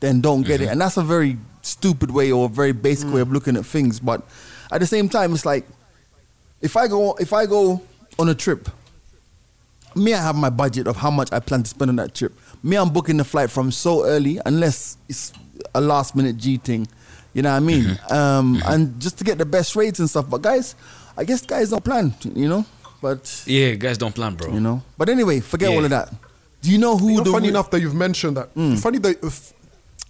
then 0.00 0.20
don't 0.20 0.42
get 0.42 0.60
it, 0.60 0.68
and 0.68 0.80
that's 0.80 0.96
a 0.96 1.02
very 1.02 1.38
stupid 1.62 2.10
way 2.10 2.30
or 2.30 2.46
a 2.46 2.48
very 2.48 2.72
basic 2.72 3.12
way 3.12 3.20
of 3.20 3.32
looking 3.32 3.56
at 3.56 3.66
things. 3.66 4.00
But 4.00 4.22
at 4.70 4.80
the 4.80 4.86
same 4.86 5.08
time, 5.08 5.32
it's 5.32 5.46
like 5.46 5.66
if 6.60 6.76
I 6.76 6.88
go 6.88 7.14
if 7.14 7.32
I 7.32 7.46
go 7.46 7.82
on 8.18 8.28
a 8.28 8.34
trip, 8.34 8.68
me 9.94 10.14
I 10.14 10.22
have 10.22 10.36
my 10.36 10.50
budget 10.50 10.86
of 10.86 10.96
how 10.96 11.10
much 11.10 11.32
I 11.32 11.40
plan 11.40 11.62
to 11.62 11.68
spend 11.68 11.90
on 11.90 11.96
that 11.96 12.14
trip. 12.14 12.32
Me 12.62 12.76
I'm 12.76 12.90
booking 12.90 13.16
the 13.16 13.24
flight 13.24 13.50
from 13.50 13.70
so 13.70 14.04
early 14.04 14.40
unless 14.44 14.96
it's 15.08 15.32
a 15.74 15.80
last 15.80 16.16
minute 16.16 16.36
G 16.36 16.56
thing. 16.56 16.88
You 17.36 17.42
know 17.42 17.50
what 17.50 17.56
I 17.56 17.60
mean? 17.60 17.98
Um, 18.08 18.62
and 18.64 18.98
just 18.98 19.18
to 19.18 19.24
get 19.24 19.36
the 19.36 19.44
best 19.44 19.76
rates 19.76 19.98
and 19.98 20.08
stuff. 20.08 20.24
But 20.30 20.40
guys, 20.40 20.74
I 21.18 21.24
guess 21.24 21.42
guys 21.44 21.68
don't 21.68 21.84
plan, 21.84 22.14
you 22.34 22.48
know. 22.48 22.64
But 23.02 23.42
Yeah, 23.46 23.74
guys 23.74 23.98
don't 23.98 24.14
plan, 24.14 24.36
bro. 24.36 24.48
you 24.54 24.60
know. 24.60 24.82
But 24.96 25.10
anyway, 25.10 25.40
forget 25.40 25.68
Yeah. 25.70 25.76
all 25.76 25.84
of 25.84 25.90
that. 25.90 26.08
Do 26.62 26.70
you 26.72 26.78
know 26.78 26.96
who 26.96 27.10
You 27.10 27.16
know, 27.18 27.24
the 27.24 27.30
funny 27.32 27.48
re- 27.48 27.50
enough 27.50 27.70
that 27.72 27.80
you've 27.82 27.94
mentioned 27.94 28.38
that. 28.38 28.54
Mm. 28.54 28.78
Funny 28.80 28.98
that 29.00 29.22
f- 29.22 29.52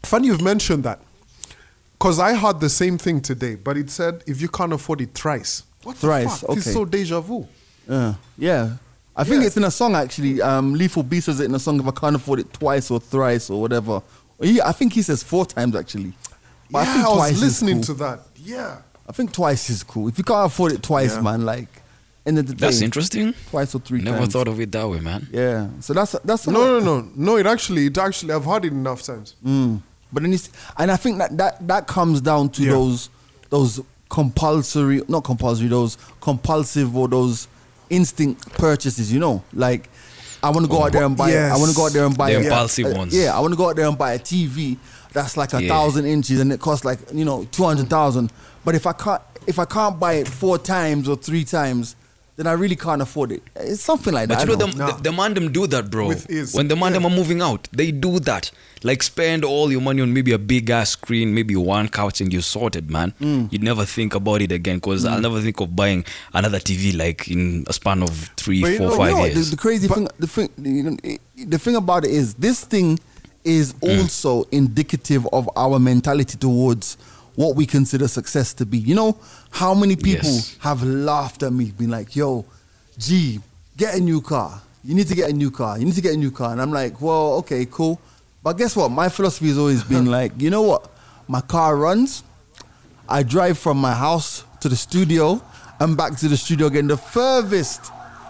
funny 0.05 0.29
you've 0.29 0.41
mentioned 0.41 0.85
that. 0.85 1.01
Cause 1.99 2.21
I 2.21 2.35
heard 2.35 2.61
the 2.61 2.69
same 2.69 2.97
thing 2.97 3.21
today, 3.21 3.57
but 3.57 3.77
it 3.77 3.91
said 3.91 4.23
if 4.27 4.41
you 4.41 4.49
can't 4.49 4.73
afford 4.73 5.01
it 5.01 5.13
thrice. 5.15 5.65
What 5.83 5.97
Thrice, 5.97 6.41
the 6.43 6.47
fuck? 6.47 6.57
It's 6.59 6.73
so 6.73 6.85
deja 6.85 7.21
vu. 7.21 7.47
Uh, 7.89 8.15
yeah. 8.39 8.77
I 9.17 9.25
think 9.25 9.41
Yeah. 9.41 9.47
it's 9.49 9.57
in 9.57 9.65
a 9.65 9.71
song 9.71 9.97
actually. 9.97 10.41
Um, 10.43 10.75
Lethal 10.75 11.03
Beast 11.03 11.27
says 11.27 11.41
it 11.41 11.47
in 11.47 11.55
a 11.57 11.59
song 11.59 11.81
if 11.81 11.87
I 11.89 11.91
can't 11.91 12.15
afford 12.15 12.39
it 12.39 12.53
twice 12.53 12.89
or 12.91 13.01
thrice 13.01 13.51
or 13.51 13.61
whatever. 13.61 14.01
He, 14.41 14.61
I 14.61 14.73
think 14.73 14.93
he 14.93 15.03
says 15.03 15.23
four 15.25 15.45
times 15.45 15.75
actually. 15.75 16.13
But 16.71 16.79
yeah, 16.87 16.91
I 16.91 16.95
think 16.95 17.07
I 17.07 17.09
was 17.31 17.41
listening 17.41 17.79
is 17.81 17.87
to 17.87 17.95
that. 17.95 18.21
Yeah. 18.37 18.79
I 19.09 19.13
think 19.13 19.33
twice 19.33 19.71
is 19.71 19.83
cool. 19.85 20.09
If 20.09 20.19
you 20.19 20.25
can't 20.25 20.47
afford 20.47 20.73
it 20.73 20.83
twice, 20.83 21.15
Yeah. 21.15 21.21
man, 21.23 21.45
like 21.45 21.69
end 22.27 22.39
of 22.39 22.47
the 22.47 22.55
day, 22.55 22.67
That's 22.67 22.81
interesting. 22.81 23.35
twice 23.51 23.73
or 23.75 23.79
three 23.81 24.01
Never 24.03 24.19
times. 24.19 24.33
thought 24.33 24.49
of 24.49 24.61
it 24.61 24.73
that 24.73 24.89
way, 24.89 24.99
man. 25.01 25.29
Yeah. 25.33 25.69
So 25.81 25.93
that's 25.95 26.17
that's 26.25 26.47
No, 26.49 26.81
no, 26.81 26.81
no, 26.81 27.09
no. 27.15 27.37
It 27.37 27.47
actually, 27.47 27.87
it 27.87 27.97
actually, 27.99 28.33
I've 28.35 28.45
heard 28.45 28.65
it 28.65 28.73
enough 28.73 29.03
times. 29.03 29.35
Mm. 29.45 29.81
But 30.13 30.23
then 30.25 30.33
it's, 30.33 30.51
and 30.77 30.91
I 30.91 30.97
think 30.97 31.19
that 31.19 31.37
that 31.39 31.67
that 31.69 31.87
comes 31.87 32.21
down 32.21 32.49
to 32.51 32.63
Yeah. 32.63 32.73
those 32.73 33.11
those 33.51 33.81
compulsory, 34.09 35.03
not 35.09 35.23
compulsory, 35.25 35.69
those 35.69 35.97
compulsive 36.21 36.97
or 36.97 37.07
those 37.07 37.47
instinct 37.91 38.51
purchases. 38.55 39.13
You 39.13 39.21
know, 39.21 39.43
like 39.53 39.89
I 40.43 40.51
want 40.51 40.67
to 40.67 40.71
go 40.71 40.83
out 40.85 40.93
there 40.93 41.05
and 41.05 41.17
buy. 41.17 41.31
I 41.33 41.57
want 41.57 41.71
to 41.71 41.77
go 41.77 41.87
out 41.87 41.93
there 41.93 42.05
and 42.07 42.17
buy 42.17 42.33
The 42.33 42.39
impulsive 42.43 42.87
a- 42.87 42.95
ones. 42.99 43.15
Yeah, 43.17 43.37
I 43.37 43.41
want 43.41 43.53
to 43.53 43.57
go 43.57 43.69
out 43.71 43.77
there 43.77 43.87
and 43.87 43.97
buy 43.97 44.15
a 44.15 44.19
TV 44.19 44.77
that's 45.17 45.37
like 45.37 45.53
a 45.55 45.63
Yeah. 45.63 45.69
thousand 45.75 46.05
inches 46.07 46.41
and 46.41 46.53
it 46.53 46.61
costs 46.61 46.85
like 46.85 46.99
you 47.13 47.25
know 47.25 47.45
two 47.51 47.65
hundred 47.65 47.89
thousand. 47.91 48.31
But 48.65 48.75
if 48.75 48.87
I 48.87 48.93
can't 48.93 49.23
if 49.47 49.59
I 49.59 49.65
can't 49.65 49.99
buy 49.99 50.15
it 50.15 50.29
four 50.29 50.59
times 50.59 51.09
or 51.09 51.17
three 51.17 51.45
times, 51.45 51.97
then 52.37 52.47
I 52.47 52.53
really 52.53 52.77
can't 52.77 53.01
afford 53.01 53.33
it. 53.33 53.43
It's 53.57 53.81
something 53.83 54.13
like 54.13 54.29
But 54.29 54.39
that. 54.41 54.47
you 54.49 54.53
I 54.55 54.57
know, 54.59 54.67
don't 54.67 54.77
the, 54.77 54.87
the, 54.93 55.11
the 55.11 55.17
mandem 55.17 55.53
do 55.53 55.67
that, 55.69 55.89
bro. 55.91 56.09
With 56.09 56.29
ease. 56.31 56.53
When 56.55 56.69
the 56.69 56.75
mandem 56.75 57.01
Yeah. 57.01 57.07
are 57.07 57.17
moving 57.21 57.41
out, 57.41 57.67
they 57.73 57.91
do 57.93 58.19
that. 58.21 58.51
Like 58.83 59.03
spend 59.03 59.43
all 59.45 59.73
your 59.73 59.81
money 59.81 60.03
on 60.03 60.13
maybe 60.13 60.33
a 60.33 60.39
big 60.39 60.69
ass 60.69 60.91
screen, 60.91 61.33
maybe 61.35 61.57
one 61.57 61.89
couch, 61.89 62.21
and 62.21 62.31
you're 62.33 62.43
sorted, 62.43 62.91
man. 62.91 63.15
Mm. 63.23 63.51
You'd 63.53 63.63
never 63.63 63.87
think 63.87 64.15
about 64.15 64.43
it 64.43 64.53
again 64.53 64.77
because 64.77 65.07
I'll 65.07 65.21
never 65.29 65.41
think 65.41 65.61
of 65.61 65.75
buying 65.75 66.05
another 66.35 66.59
TV 66.59 66.95
like 66.95 67.27
in 67.29 67.65
a 67.69 67.73
span 67.73 68.03
of 68.03 68.11
three, 68.37 68.61
But 68.61 68.73
you 68.73 68.79
four, 68.79 68.89
know- 68.91 68.97
five 68.99 69.11
you 69.13 69.17
know 69.17 69.25
years. 69.25 69.51
The, 69.51 69.57
the 69.57 69.63
crazy 69.63 69.89
thing, 69.89 70.09
the 70.19 70.27
thing, 70.27 70.51
you 70.63 70.83
know, 70.83 70.97
the 71.55 71.59
thing 71.59 71.77
about 71.77 72.05
it 72.05 72.11
is, 72.11 72.35
this 72.35 72.63
thing 72.65 72.99
is 73.47 73.73
Mm. 73.75 74.03
also 74.03 74.45
indicative 74.51 75.27
of 75.33 75.49
our 75.57 75.79
mentality 75.79 76.37
towards 76.37 76.97
what 77.37 77.55
we 77.55 77.65
consider 77.67 78.09
success 78.09 78.53
to 78.55 78.67
be. 78.67 78.79
You 78.79 78.95
know 78.95 79.17
how 79.51 79.73
many 79.75 79.95
people 79.97 80.29
Yes. 80.31 80.57
have 80.61 80.83
laughed 80.83 81.43
at 81.43 81.53
me, 81.53 81.67
been 81.67 81.91
like, 81.91 82.17
"Yo, 82.17 82.45
G, 82.99 83.41
get 83.77 83.95
a 83.95 84.01
new 84.01 84.21
car. 84.21 84.61
You 84.85 84.95
need 84.95 85.09
to 85.09 85.15
get 85.15 85.31
a 85.31 85.33
new 85.33 85.51
car. 85.51 85.79
You 85.79 85.85
need 85.85 85.95
to 85.95 86.01
get 86.01 86.15
a 86.15 86.17
new 86.17 86.31
car." 86.31 86.53
And 86.53 86.61
I'm 86.63 86.73
like, 86.73 87.01
"Well, 87.01 87.35
okay, 87.41 87.67
cool." 87.67 87.99
But 88.43 88.57
guess 88.59 88.75
what? 88.77 88.91
My 88.91 89.09
philosophy 89.09 89.49
has 89.49 89.59
always 89.59 89.83
been 89.83 90.07
like, 90.19 90.33
you 90.41 90.51
know 90.51 90.63
what? 90.63 90.91
My 91.29 91.41
car 91.41 91.77
runs. 91.77 92.23
I 93.09 93.23
drive 93.23 93.59
from 93.59 93.79
my 93.79 93.93
house 93.95 94.45
to 94.61 94.69
the 94.69 94.77
studio 94.77 95.41
and 95.79 95.97
back 95.97 96.17
to 96.19 96.29
the 96.29 96.37
studio 96.37 96.67
again. 96.69 96.87
The 96.89 96.97
furthest 96.97 97.81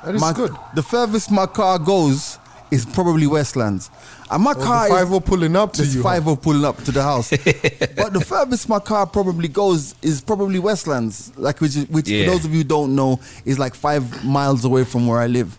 That 0.04 0.14
is 0.14 0.20
my, 0.20 0.32
good. 0.32 0.54
The 0.74 0.82
furthest 0.82 1.30
my 1.30 1.46
car 1.46 1.78
goes 1.78 2.38
is 2.70 2.84
probably 2.84 3.26
Westlands. 3.26 3.90
And 4.30 4.42
my 4.42 4.52
Or 4.52 4.54
car 4.56 4.88
the 4.88 4.94
is 4.96 5.08
5 5.08 5.24
pulling 5.24 5.54
up 5.56 5.72
to 5.74 5.84
you. 5.84 6.02
five 6.02 6.24
pulling 6.42 6.64
up 6.64 6.76
to 6.84 6.90
the 6.92 7.02
house. 7.02 7.30
but 7.96 8.12
the 8.12 8.24
furthest 8.26 8.68
my 8.68 8.80
car 8.80 9.06
probably 9.06 9.48
goes 9.48 9.94
is 10.02 10.20
probably 10.20 10.58
Westlands, 10.58 11.32
like 11.36 11.60
which, 11.60 11.76
is, 11.76 11.88
which 11.88 12.08
Yeah. 12.08 12.24
for 12.24 12.30
those 12.32 12.44
of 12.44 12.50
you 12.50 12.58
who 12.58 12.64
don't 12.64 12.94
know 12.96 13.20
is 13.44 13.58
like 13.58 13.74
five 13.74 14.24
miles 14.24 14.64
away 14.64 14.84
from 14.84 15.06
where 15.06 15.20
I 15.20 15.26
live, 15.28 15.56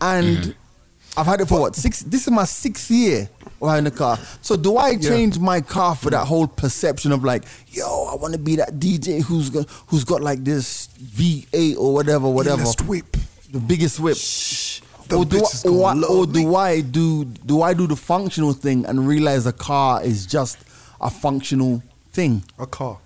and 0.00 0.26
Mm-hmm. 0.38 0.50
I've 1.14 1.26
had 1.26 1.42
it 1.42 1.46
for 1.48 1.60
what 1.60 1.76
six? 1.76 2.00
This 2.02 2.22
is 2.22 2.30
my 2.30 2.44
sixth 2.46 2.90
year 2.90 3.28
of 3.60 3.68
having 3.68 3.86
a 3.86 3.90
car. 3.90 4.18
So 4.40 4.56
do 4.56 4.78
I 4.78 4.90
Yeah. 4.92 5.10
change 5.10 5.38
my 5.38 5.60
car 5.60 5.94
for 5.94 6.08
that 6.08 6.24
whole 6.26 6.46
perception 6.46 7.12
of 7.12 7.22
like, 7.22 7.44
yo, 7.68 8.06
I 8.10 8.14
want 8.14 8.32
to 8.32 8.38
be 8.38 8.56
that 8.56 8.78
DJ 8.78 9.20
who's 9.22 9.50
got 9.50 9.68
who's 9.88 10.04
got 10.04 10.22
like 10.22 10.42
this 10.42 10.88
V8 11.04 11.76
or 11.76 11.92
whatever, 11.92 12.30
whatever. 12.30 12.62
Illest 12.62 12.86
whip. 12.86 13.14
the 13.50 13.60
biggest 13.60 14.00
whip. 14.00 14.16
The 15.08 15.16
or 15.16 15.24
do, 15.24 15.44
I, 15.44 15.68
or, 15.68 16.04
or 16.06 16.26
do 16.26 16.54
I 16.56 16.80
do 16.80 17.24
do 17.24 17.62
I 17.62 17.74
do 17.74 17.86
the 17.86 17.96
functional 17.96 18.52
thing 18.52 18.84
and 18.86 19.06
realize 19.06 19.46
a 19.46 19.52
car 19.52 20.02
is 20.02 20.26
just 20.26 20.58
a 21.00 21.10
functional 21.10 21.82
thing? 22.12 22.44
A 22.58 22.66
car. 22.66 22.98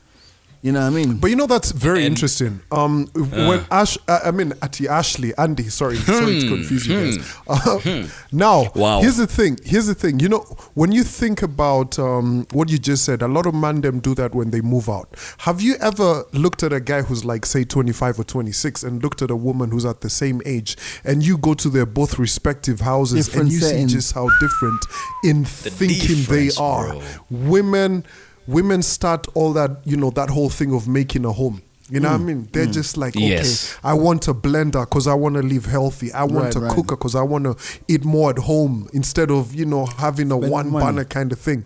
You 0.67 0.73
know 0.73 0.81
what 0.81 0.87
I 0.87 0.91
mean? 0.91 1.19
But 1.19 1.31
you 1.31 1.37
know 1.37 1.47
that's 1.47 1.71
very 1.71 2.01
And- 2.01 2.09
interesting. 2.09 2.59
Um, 2.73 3.07
when 3.15 3.65
Ash, 3.71 3.97
uh, 4.09 4.19
I 4.25 4.33
mean, 4.33 4.53
Ati 4.63 4.89
Ashley, 4.89 5.33
Andy. 5.39 5.69
Sorry, 5.69 5.95
sorry 5.97 6.41
to 6.41 6.49
confuse 6.49 6.89
you 6.89 6.97
guys. 7.13 7.35
Uh, 7.49 8.09
now, 8.33 8.73
Wow. 8.75 9.01
here's 9.01 9.17
the 9.19 9.29
thing. 9.29 9.59
Here's 9.65 9.87
the 9.87 9.95
thing. 9.95 10.19
You 10.19 10.29
know, 10.29 10.41
when 10.75 10.91
you 10.91 11.05
think 11.05 11.41
about 11.43 11.97
um, 12.01 12.49
what 12.51 12.69
you 12.69 12.79
just 12.79 13.05
said, 13.05 13.23
a 13.23 13.29
lot 13.29 13.47
of 13.47 13.55
man 13.55 13.81
them 13.83 14.01
do 14.01 14.13
that 14.17 14.35
when 14.35 14.51
they 14.51 14.61
move 14.61 14.89
out. 14.89 15.09
Have 15.39 15.61
you 15.61 15.77
ever 15.81 16.25
looked 16.33 16.65
at 16.65 16.73
a 16.73 16.81
guy 16.81 17.03
who's 17.03 17.25
like, 17.25 17.47
say, 17.47 17.63
25 17.63 18.19
or 18.19 18.25
26, 18.25 18.83
and 18.83 19.01
looked 19.05 19.23
at 19.23 19.31
a 19.31 19.37
woman 19.37 19.71
who's 19.71 19.85
at 19.87 20.01
the 20.01 20.11
same 20.11 20.43
age, 20.45 20.77
and 21.05 21.25
you 21.25 21.39
go 21.39 21.55
to 21.55 21.69
their 21.69 21.87
both 21.87 22.19
respective 22.19 22.81
houses, 22.81 23.27
Different 23.27 23.43
and 23.45 23.53
you 23.53 23.61
see 23.61 23.85
just 23.87 24.13
how 24.15 24.29
different 24.41 24.81
in 25.23 25.45
thinking 25.45 26.25
they 26.25 26.51
are. 26.59 26.89
bro. 26.95 27.03
Women, 27.31 28.05
women 28.47 28.83
start 28.83 29.27
all 29.35 29.53
that, 29.55 29.71
you 29.85 29.97
know, 29.97 30.11
that 30.11 30.31
whole 30.31 30.49
thing 30.51 30.75
of 30.75 30.87
making 30.89 31.25
a 31.25 31.33
home. 31.33 31.63
You 31.89 32.01
know 32.01 32.11
what 32.11 32.17
I 32.21 32.25
Mm. 32.25 32.27
mean? 32.27 32.49
They're 32.53 32.67
just 32.67 32.97
like, 32.97 33.17
okay, 33.17 33.29
Yes. 33.29 33.77
I 33.85 33.95
want 33.95 34.27
a 34.27 34.35
blender 34.35 34.81
because 34.85 35.07
I 35.07 35.15
want 35.15 35.37
to 35.37 35.43
live 35.43 35.67
healthy. 35.67 36.13
I 36.13 36.25
want 36.25 36.47
Right, 36.47 36.57
a 36.57 36.61
right. 36.61 36.73
cooker 36.75 36.97
because 36.97 37.15
I 37.15 37.23
want 37.23 37.45
to 37.45 37.55
eat 37.87 38.05
more 38.05 38.31
at 38.31 38.39
home 38.39 38.89
instead 38.93 39.31
of, 39.31 39.55
you 39.55 39.67
know, 39.67 39.87
having 39.87 40.27
a 40.33 40.35
Spending 40.35 40.51
one 40.51 40.71
money. 40.71 40.85
Mm. 40.85 40.89
burner 40.89 41.05
kind 41.05 41.31
of 41.33 41.39
thing. 41.39 41.65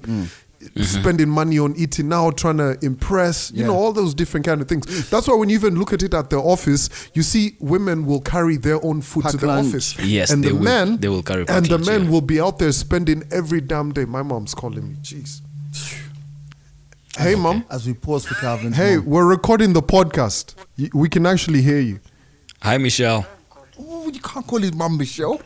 Spending 0.83 1.31
money 1.31 1.59
on 1.59 1.75
eating 1.75 2.09
now, 2.11 2.31
trying 2.31 2.59
to 2.59 2.77
impress, 2.85 3.51
you 3.55 3.63
Yeah. 3.63 3.69
know, 3.69 3.77
all 3.77 3.95
those 3.95 4.13
different 4.13 4.45
kind 4.45 4.61
of 4.61 4.69
things. 4.69 5.09
That's 5.09 5.27
why 5.27 5.35
when 5.37 5.49
you 5.49 5.55
even 5.55 5.77
look 5.79 5.95
at 5.95 6.03
it 6.03 6.13
at 6.13 6.29
the 6.29 6.37
office, 6.37 6.91
you 7.15 7.23
see 7.23 7.57
women 7.61 8.05
will 8.05 8.21
carry 8.21 8.59
their 8.59 8.85
own 8.85 9.01
food 9.01 9.25
to 9.29 9.39
the 9.39 9.47
lunch. 9.47 9.69
office. 9.69 9.97
Yes, 10.05 10.31
and 10.31 10.45
they 10.45 10.49
the 10.51 10.55
will- 10.57 10.63
men, 10.65 10.99
they 11.01 11.09
will 11.09 11.23
carry 11.23 11.47
and 11.49 11.65
the 11.65 11.79
men 11.79 12.05
yeah. 12.05 12.11
will 12.11 12.21
be 12.21 12.39
out 12.39 12.59
there 12.59 12.73
spending 12.73 13.25
every 13.33 13.63
damn 13.63 13.91
day. 13.93 14.05
My 14.05 14.23
mom's 14.23 14.53
calling 14.55 14.87
me. 14.87 14.97
Jeez. 15.03 15.41
Hey, 17.21 17.35
mom. 17.35 17.65
As 17.71 17.87
we 17.87 17.93
pause 17.95 18.25
for 18.27 18.35
Calvin. 18.35 18.73
Hey, 18.73 18.99
we're 18.99 19.27
recording 19.27 19.73
the 19.73 19.83
podcast. 19.83 20.55
We 20.95 21.09
can 21.09 21.27
actually 21.27 21.61
hear 21.63 21.81
you. 21.81 22.01
Hi, 22.63 22.79
Michelle. 22.79 23.27
oh, 23.79 24.09
you 24.09 24.21
can't 24.21 24.47
call 24.47 24.59
his 24.61 24.73
mom 24.73 24.97
Michelle. 24.97 25.41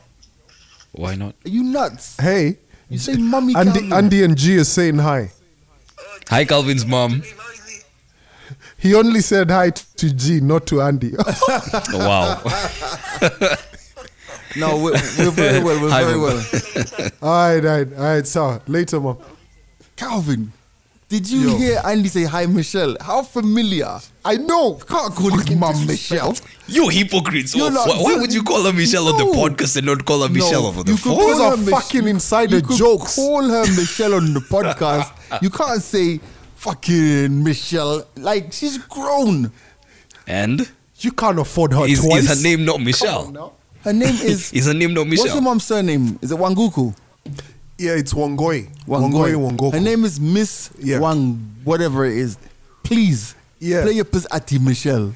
Why 0.93 1.17
not? 1.17 1.35
Are 1.45 1.49
you 1.49 1.65
nuts? 1.65 2.17
Hey, 2.21 2.59
You 2.89 2.99
say 2.99 3.17
mommy 3.17 3.55
Andy, 3.57 3.73
Calvin. 3.81 3.93
Andy 3.93 4.23
and 4.25 4.37
G 4.37 4.55
is 4.55 4.69
saying 4.71 4.99
hi. 4.99 5.33
Hi, 6.29 6.45
Calvin's 6.45 6.87
mom. 6.87 7.23
He 8.79 8.95
only 8.95 9.21
said 9.21 9.51
hi 9.51 9.71
to 9.71 10.15
G, 10.15 10.41
not 10.41 10.67
to 10.69 10.81
Andy. 10.83 11.13
Wow. 11.93 12.43
No, 14.57 14.77
we're, 14.77 14.93
we're 15.19 15.31
very 15.33 15.65
well. 15.65 15.83
We're 15.83 15.91
Hi, 15.91 16.05
very 16.05 16.17
mum. 16.17 16.23
well. 16.23 17.11
all 17.23 17.55
right, 17.57 17.65
all 17.65 17.77
right, 17.77 17.93
all 17.95 18.05
right. 18.05 18.25
So 18.25 18.63
later, 18.69 19.01
mom. 19.01 19.19
Calvin, 19.97 20.53
did 21.09 21.31
you 21.31 21.51
Yo. 21.51 21.57
hear 21.57 21.81
Andy 21.85 22.09
say 22.09 22.25
hi, 22.25 22.47
Michelle? 22.47 22.97
How 23.01 23.23
familiar? 23.23 23.99
I 24.25 24.37
know. 24.37 24.79
You 24.79 24.85
can't 24.85 25.15
call 25.15 25.31
his 25.39 25.57
mum 25.57 25.87
Michelle. 25.87 26.35
You 26.67 26.89
hypocrites. 26.89 27.55
You're 27.55 27.67
Oh, 27.67 27.71
not- 27.71 27.89
why, 27.89 28.03
why 28.03 28.15
would 28.17 28.33
you 28.33 28.43
call 28.43 28.65
her 28.65 28.73
Michelle 28.73 29.07
on 29.09 29.19
the 29.19 29.25
podcast 29.25 29.77
and 29.77 29.87
not 29.87 30.05
call 30.05 30.23
her 30.23 30.29
Michelle 30.29 30.67
over 30.67 30.83
the 30.83 30.93
you 30.93 30.97
phone? 30.97 31.19
Those 31.19 31.37
call 31.39 31.43
are 31.43 31.51
her 31.53 31.57
Mich- 31.59 31.71
fucking 31.75 32.09
insider 32.09 32.57
you 32.57 32.63
could 32.63 32.77
jokes. 32.77 33.15
Call 33.17 33.43
her 33.49 33.61
Michelle 33.77 34.15
on 34.15 34.33
the 34.35 34.41
podcast. 34.41 35.13
You 35.43 35.51
can't 35.51 35.83
say 35.83 36.21
fucking 36.57 37.43
Michelle. 37.45 38.07
Like 38.17 38.53
she's 38.53 38.79
grown. 38.79 39.53
And 40.27 40.69
You 41.01 41.13
can't 41.13 41.39
afford 41.39 41.75
her 41.75 41.85
is, 41.87 42.01
twice. 42.01 42.23
is 42.25 42.29
her 42.39 42.43
name 42.43 42.65
not 42.65 42.81
Michelle? 42.81 43.31
now. 43.31 43.53
Her 43.83 43.93
name 43.93 44.15
is. 44.15 44.51
Is 44.55 44.65
her 44.65 44.73
name 44.73 44.95
not 44.95 45.07
Michelle? 45.07 45.25
What's 45.27 45.35
your 45.35 45.43
mom's 45.43 45.65
surname? 45.65 46.19
Is 46.23 46.33
it 46.33 46.39
Wanguku? 46.39 46.97
Yeah, 47.79 47.93
it's 47.93 48.13
Wangoi. 48.15 48.69
Wangoi 48.87 49.35
Wangoku. 49.35 49.73
Her 49.73 49.81
name 49.81 50.05
is 50.05 50.21
Miss 50.21 50.71
Yeah. 50.79 51.01
Wang, 51.01 51.39
whatever 51.65 52.05
it 52.05 52.17
is. 52.17 52.39
Please, 52.85 53.35
Yeah. 53.59 53.83
play 53.83 53.93
your 53.93 54.05
piece 54.05 54.27
at 54.31 54.51
Michelle. 54.61 55.15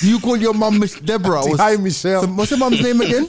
Do 0.00 0.08
you 0.10 0.18
call 0.20 0.36
your 0.36 0.52
mom 0.54 0.78
Mich- 0.78 1.04
Deborah? 1.04 1.40
Ati, 1.40 1.50
What's- 1.50 1.62
hi, 1.62 1.76
Michelle. 1.76 2.22
so 2.22 2.26
what's 2.28 2.50
your 2.50 2.58
mom's 2.58 2.80
name 2.82 3.00
again? 3.00 3.26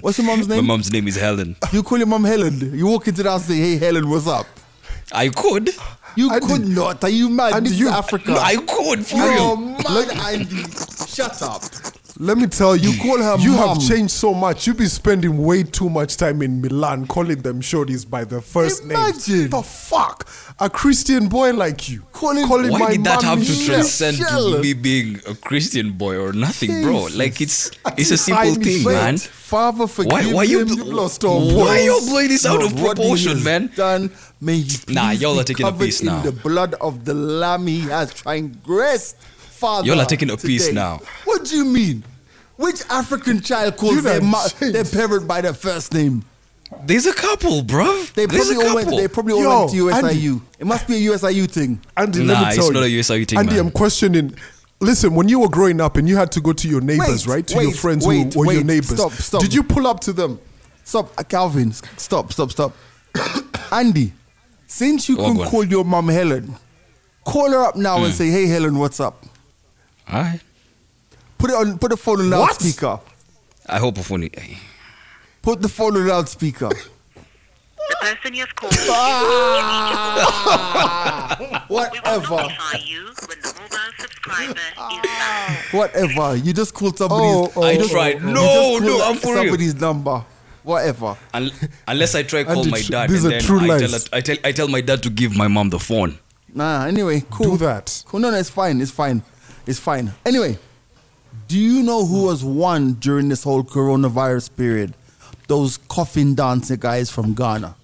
What's 0.00 0.18
your 0.18 0.26
mom's 0.26 0.48
name? 0.48 0.56
My 0.56 0.62
name? 0.62 0.66
mom's 0.66 0.92
name 0.92 1.06
is 1.08 1.16
Helen. 1.16 1.56
You 1.72 1.82
call 1.82 1.98
your 1.98 2.06
mom 2.08 2.24
Helen. 2.24 2.72
You 2.74 2.86
walk 2.86 3.06
into 3.08 3.22
the 3.22 3.30
house 3.30 3.48
and 3.48 3.56
say, 3.56 3.60
"Hey, 3.60 3.78
Helen, 3.78 4.08
what's 4.08 4.26
up?" 4.26 4.46
I 5.12 5.28
could. 5.28 5.70
You 6.16 6.30
Andy- 6.32 6.46
could 6.46 6.68
not. 6.68 7.02
Are 7.04 7.08
you 7.10 7.28
mad? 7.28 7.54
Andy, 7.54 7.70
this 7.70 7.78
you- 7.78 7.88
is 7.88 7.92
Africa. 7.94 8.32
No, 8.32 8.38
I 8.38 8.56
could, 8.56 9.06
for 9.06 9.16
You're 9.16 9.30
real. 9.32 9.56
mad, 9.56 10.10
Andy. 10.34 10.64
Shut 11.08 11.40
up. 11.42 11.62
Let 12.18 12.36
me 12.36 12.46
tell 12.46 12.76
you, 12.76 12.90
You 12.90 13.00
call 13.02 13.18
her 13.22 13.36
You 13.38 13.52
mom. 13.52 13.68
have 13.78 13.88
changed 13.88 14.12
so 14.12 14.34
much. 14.34 14.66
You 14.66 14.74
be 14.74 14.84
spending 14.86 15.38
way 15.38 15.62
too 15.62 15.88
much 15.88 16.16
time 16.18 16.42
in 16.42 16.60
Milan 16.60 17.06
calling 17.06 17.40
them 17.40 17.60
shorties 17.62 18.08
by 18.08 18.24
the 18.24 18.40
first 18.42 18.84
name. 18.84 18.98
Imagine. 18.98 19.48
The 19.50 19.62
fuck? 19.62 20.28
A 20.60 20.68
Christian 20.68 21.28
boy 21.28 21.52
like 21.54 21.88
you. 21.88 22.02
Calling- 22.12 22.46
calling 22.46 22.70
Why 22.70 22.78
my 22.78 22.90
did 22.92 23.04
that 23.04 23.22
have 23.22 23.42
to 23.44 23.66
transcend 23.66 24.18
Michelle. 24.18 24.52
to 24.52 24.58
me 24.60 24.74
being 24.74 25.20
a 25.26 25.34
Christian 25.34 25.92
boy 25.92 26.16
or 26.16 26.32
nothing, 26.34 26.82
bro? 26.82 27.08
Like 27.14 27.40
it's 27.40 27.70
it's 27.96 28.10
a 28.10 28.18
simple 28.18 28.54
thing, 28.56 28.84
Wait, 28.84 28.92
man. 28.94 29.16
Father, 29.16 29.86
forgive 29.86 30.12
Why 30.12 30.24
why 30.32 30.42
you 30.44 30.60
him. 30.60 30.68
You've 30.68 30.86
lost 30.88 31.24
all 31.24 31.40
why 31.56 31.76
boys. 31.78 31.84
you 31.84 32.00
blowing 32.10 32.28
this 32.28 32.44
out 32.46 32.60
No, 32.60 32.66
of 32.66 32.76
proportion, 32.76 33.42
man? 33.42 33.70
Done. 33.74 34.10
May 34.40 34.58
he 34.60 34.78
Nah, 34.88 35.10
y'all 35.12 35.38
are 35.40 35.44
taking 35.44 35.66
a 35.66 35.72
piece 35.72 36.02
now. 36.02 36.20
the 36.20 36.32
blood 36.32 36.74
of 36.74 37.04
the 37.06 37.14
lamb 37.14 37.66
he 37.66 37.80
has 37.80 38.12
transgressed. 38.12 39.16
Father, 39.62 39.86
Y'all 39.86 40.00
are 40.00 40.04
taking 40.06 40.28
a 40.30 40.36
piece 40.36 40.66
today. 40.66 40.74
now. 40.74 41.00
What 41.24 41.44
do 41.44 41.56
you 41.56 41.64
mean? 41.64 42.02
Which 42.56 42.82
African 42.90 43.40
child 43.40 43.76
calls 43.76 43.94
You 43.94 44.00
their, 44.02 44.18
done 44.20 44.28
ma- 44.30 44.48
their 44.60 44.84
parent 44.84 45.26
by 45.28 45.40
their 45.40 45.54
first 45.54 45.94
name? 45.94 46.24
There's 46.84 47.06
a 47.06 47.12
couple, 47.14 47.62
bro. 47.62 47.84
They 48.14 48.26
There's 48.26 48.48
probably 48.48 48.64
a 48.64 48.68
all 48.68 48.74
went. 48.74 48.84
couple. 48.86 48.98
They 48.98 49.08
probably 49.08 49.32
all 49.34 49.40
Yo, 49.42 49.58
went 49.60 49.70
to 49.70 49.76
USIU. 49.76 50.32
Andy. 50.32 50.40
It 50.58 50.66
must 50.66 50.88
be 50.88 50.94
a 51.06 51.10
USIU 51.12 51.48
thing. 51.50 51.80
Andy, 51.96 52.24
Nah, 52.24 52.32
let 52.32 52.38
me 52.38 52.44
tell 52.44 52.48
it's 52.48 52.56
tell 52.56 52.72
not 52.72 52.82
a 52.82 52.86
USIU 52.86 53.28
thing, 53.28 53.38
Andy, 53.38 53.50
man. 53.52 53.60
I'm 53.66 53.70
questioning. 53.70 54.34
Listen, 54.80 55.14
when 55.14 55.28
you 55.28 55.38
were 55.38 55.48
growing 55.48 55.80
up 55.80 55.96
and 55.96 56.08
you 56.08 56.16
had 56.16 56.32
to 56.32 56.40
go 56.40 56.52
to 56.52 56.68
your 56.68 56.80
neighbors, 56.80 57.26
Wait, 57.26 57.32
right? 57.34 57.46
To 57.48 57.62
your 57.62 57.72
friends 57.72 58.04
wait, 58.06 58.34
who 58.34 58.40
were 58.40 58.52
your 58.52 58.64
neighbors. 58.64 58.96
Stop, 58.98 59.12
stop. 59.12 59.40
Did 59.42 59.54
you 59.54 59.62
pull 59.62 59.86
up 59.86 60.00
to 60.00 60.12
them? 60.12 60.40
Stop, 60.82 61.12
uh, 61.16 61.22
Calvin. 61.22 61.72
Stop, 61.72 62.32
stop, 62.32 62.50
stop. 62.50 62.72
Andy, 63.72 64.12
since 64.66 65.08
you 65.08 65.16
Go 65.16 65.34
can 65.34 65.44
call 65.48 65.64
your 65.64 65.84
mom 65.84 66.08
Helen, 66.08 66.56
call 67.24 67.50
her 67.52 67.62
up 67.64 67.76
now 67.76 67.98
Hmm. 67.98 68.04
and 68.06 68.14
say, 68.14 68.28
"Hey, 68.30 68.46
Helen, 68.46 68.76
what's 68.78 68.98
up?" 68.98 69.24
All 70.10 70.20
right. 70.22 70.40
Put 71.38 71.50
it 71.50 71.56
on. 71.56 71.78
Put 71.78 71.90
the 71.90 71.96
phone 71.96 72.20
on 72.20 72.30
What? 72.30 72.38
loudspeaker. 72.38 73.00
I 73.68 73.78
hope 73.78 73.98
a 73.98 74.02
funny. 74.02 74.30
Eh. 74.34 74.56
Put 75.42 75.60
the 75.62 75.68
phone 75.68 75.96
on 75.96 76.06
loudspeaker. 76.06 76.68
The 76.68 77.96
person 78.00 78.18
ah! 78.24 78.30
you 78.32 78.40
have 78.40 78.54
called 78.56 78.76
we 81.40 81.46
will 81.46 81.60
Whatever. 81.68 82.48
you 82.84 83.06
when 83.26 83.38
the 83.40 83.52
mobile 83.58 83.92
subscriber 83.98 84.52
is 84.52 85.00
back. 85.02 85.72
Whatever. 85.72 86.36
You 86.36 86.52
just 86.52 86.74
called 86.74 86.96
somebody's. 86.98 87.24
Oh, 87.24 87.52
oh, 87.56 87.62
I 87.62 87.74
oh. 87.74 87.78
just- 87.78 87.90
tried. 87.90 88.22
No, 88.22 88.78
no, 88.78 89.02
I'm 89.04 89.16
for 89.16 89.34
real. 89.34 89.42
Somebody's 89.44 89.74
number. 89.74 90.24
Whatever. 90.62 91.16
Un- 91.34 91.50
unless 91.88 92.14
I 92.14 92.22
try 92.22 92.44
call 92.44 92.58
Andy, 92.58 92.70
my 92.70 92.80
dad 92.82 93.10
these 93.10 93.24
and 93.24 93.34
are 93.34 93.38
then 93.38 93.46
true 93.46 93.58
I 93.58 93.66
tell, 93.66 93.90
lies. 93.90 94.04
her- 94.08 94.16
I 94.16 94.20
tell 94.20 94.36
I 94.44 94.52
tell 94.52 94.68
my 94.68 94.80
dad 94.80 95.02
to 95.02 95.10
give 95.10 95.36
my 95.36 95.48
mom 95.48 95.70
the 95.70 95.80
phone. 95.80 96.18
Nah. 96.54 96.84
Anyway, 96.84 97.24
cool. 97.30 97.56
Do 97.56 97.64
that. 97.64 98.04
Cool. 98.06 98.20
No, 98.20 98.30
no, 98.30 98.36
it's 98.36 98.50
fine. 98.50 98.80
It's 98.80 98.92
fine. 98.92 99.22
It's 99.66 99.78
fine. 99.78 100.12
Anyway, 100.26 100.58
do 101.48 101.58
you 101.58 101.82
know 101.82 102.04
who 102.04 102.24
was 102.24 102.44
won 102.44 102.94
during 102.94 103.28
this 103.28 103.44
whole 103.44 103.62
coronavirus 103.62 104.56
period? 104.56 104.94
Those 105.48 105.76
coffin 105.88 106.34
dancer 106.34 106.76
guys 106.76 107.10
from 107.10 107.34
Ghana. 107.34 107.76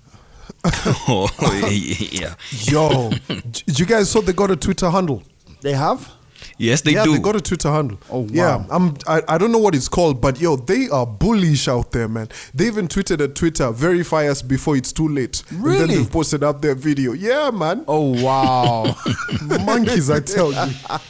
oh 0.65 1.29
yeah. 1.71 2.35
Yo, 2.51 3.11
J- 3.51 3.63
you 3.67 3.87
guys 3.87 4.11
saw 4.11 4.21
they 4.21 4.33
got 4.33 4.51
a 4.51 4.57
Twitter 4.57 4.91
handle. 4.91 5.23
They 5.61 5.73
have. 5.73 6.11
Yes, 6.59 6.81
they 6.83 6.93
yeah, 6.93 7.05
do. 7.05 7.13
they 7.13 7.19
got 7.21 7.37
a 7.37 7.41
Twitter 7.41 7.71
handle. 7.71 7.99
Oh, 8.11 8.21
wow. 8.21 8.29
Yeah, 8.31 8.67
I'm. 8.71 8.97
I, 9.07 9.23
I 9.29 9.39
don't 9.39 9.53
know 9.53 9.59
what 9.59 9.75
it's 9.75 9.89
called, 9.89 10.21
but 10.21 10.41
yo, 10.41 10.57
they 10.57 10.89
are 10.89 11.07
bullish 11.07 11.69
out 11.69 11.93
there, 11.93 12.09
man. 12.09 12.29
They 12.55 12.67
even 12.67 12.89
tweeted 12.89 13.23
at 13.23 13.35
Twitter, 13.35 13.71
"Verify 13.71 14.29
us 14.29 14.43
before 14.43 14.77
it's 14.77 14.93
too 14.93 15.09
late." 15.09 15.43
And 15.51 15.63
Really? 15.65 15.79
then 15.79 15.89
they've 15.89 16.11
posted 16.11 16.43
up 16.43 16.63
their 16.63 16.75
video. 16.75 17.13
Yeah, 17.13 17.51
man. 17.51 17.85
Oh 17.89 18.23
wow! 18.23 18.95
Monkeys, 19.65 20.11
I 20.11 20.21
tell 20.21 20.53
you. 20.53 20.73
but 20.89 21.01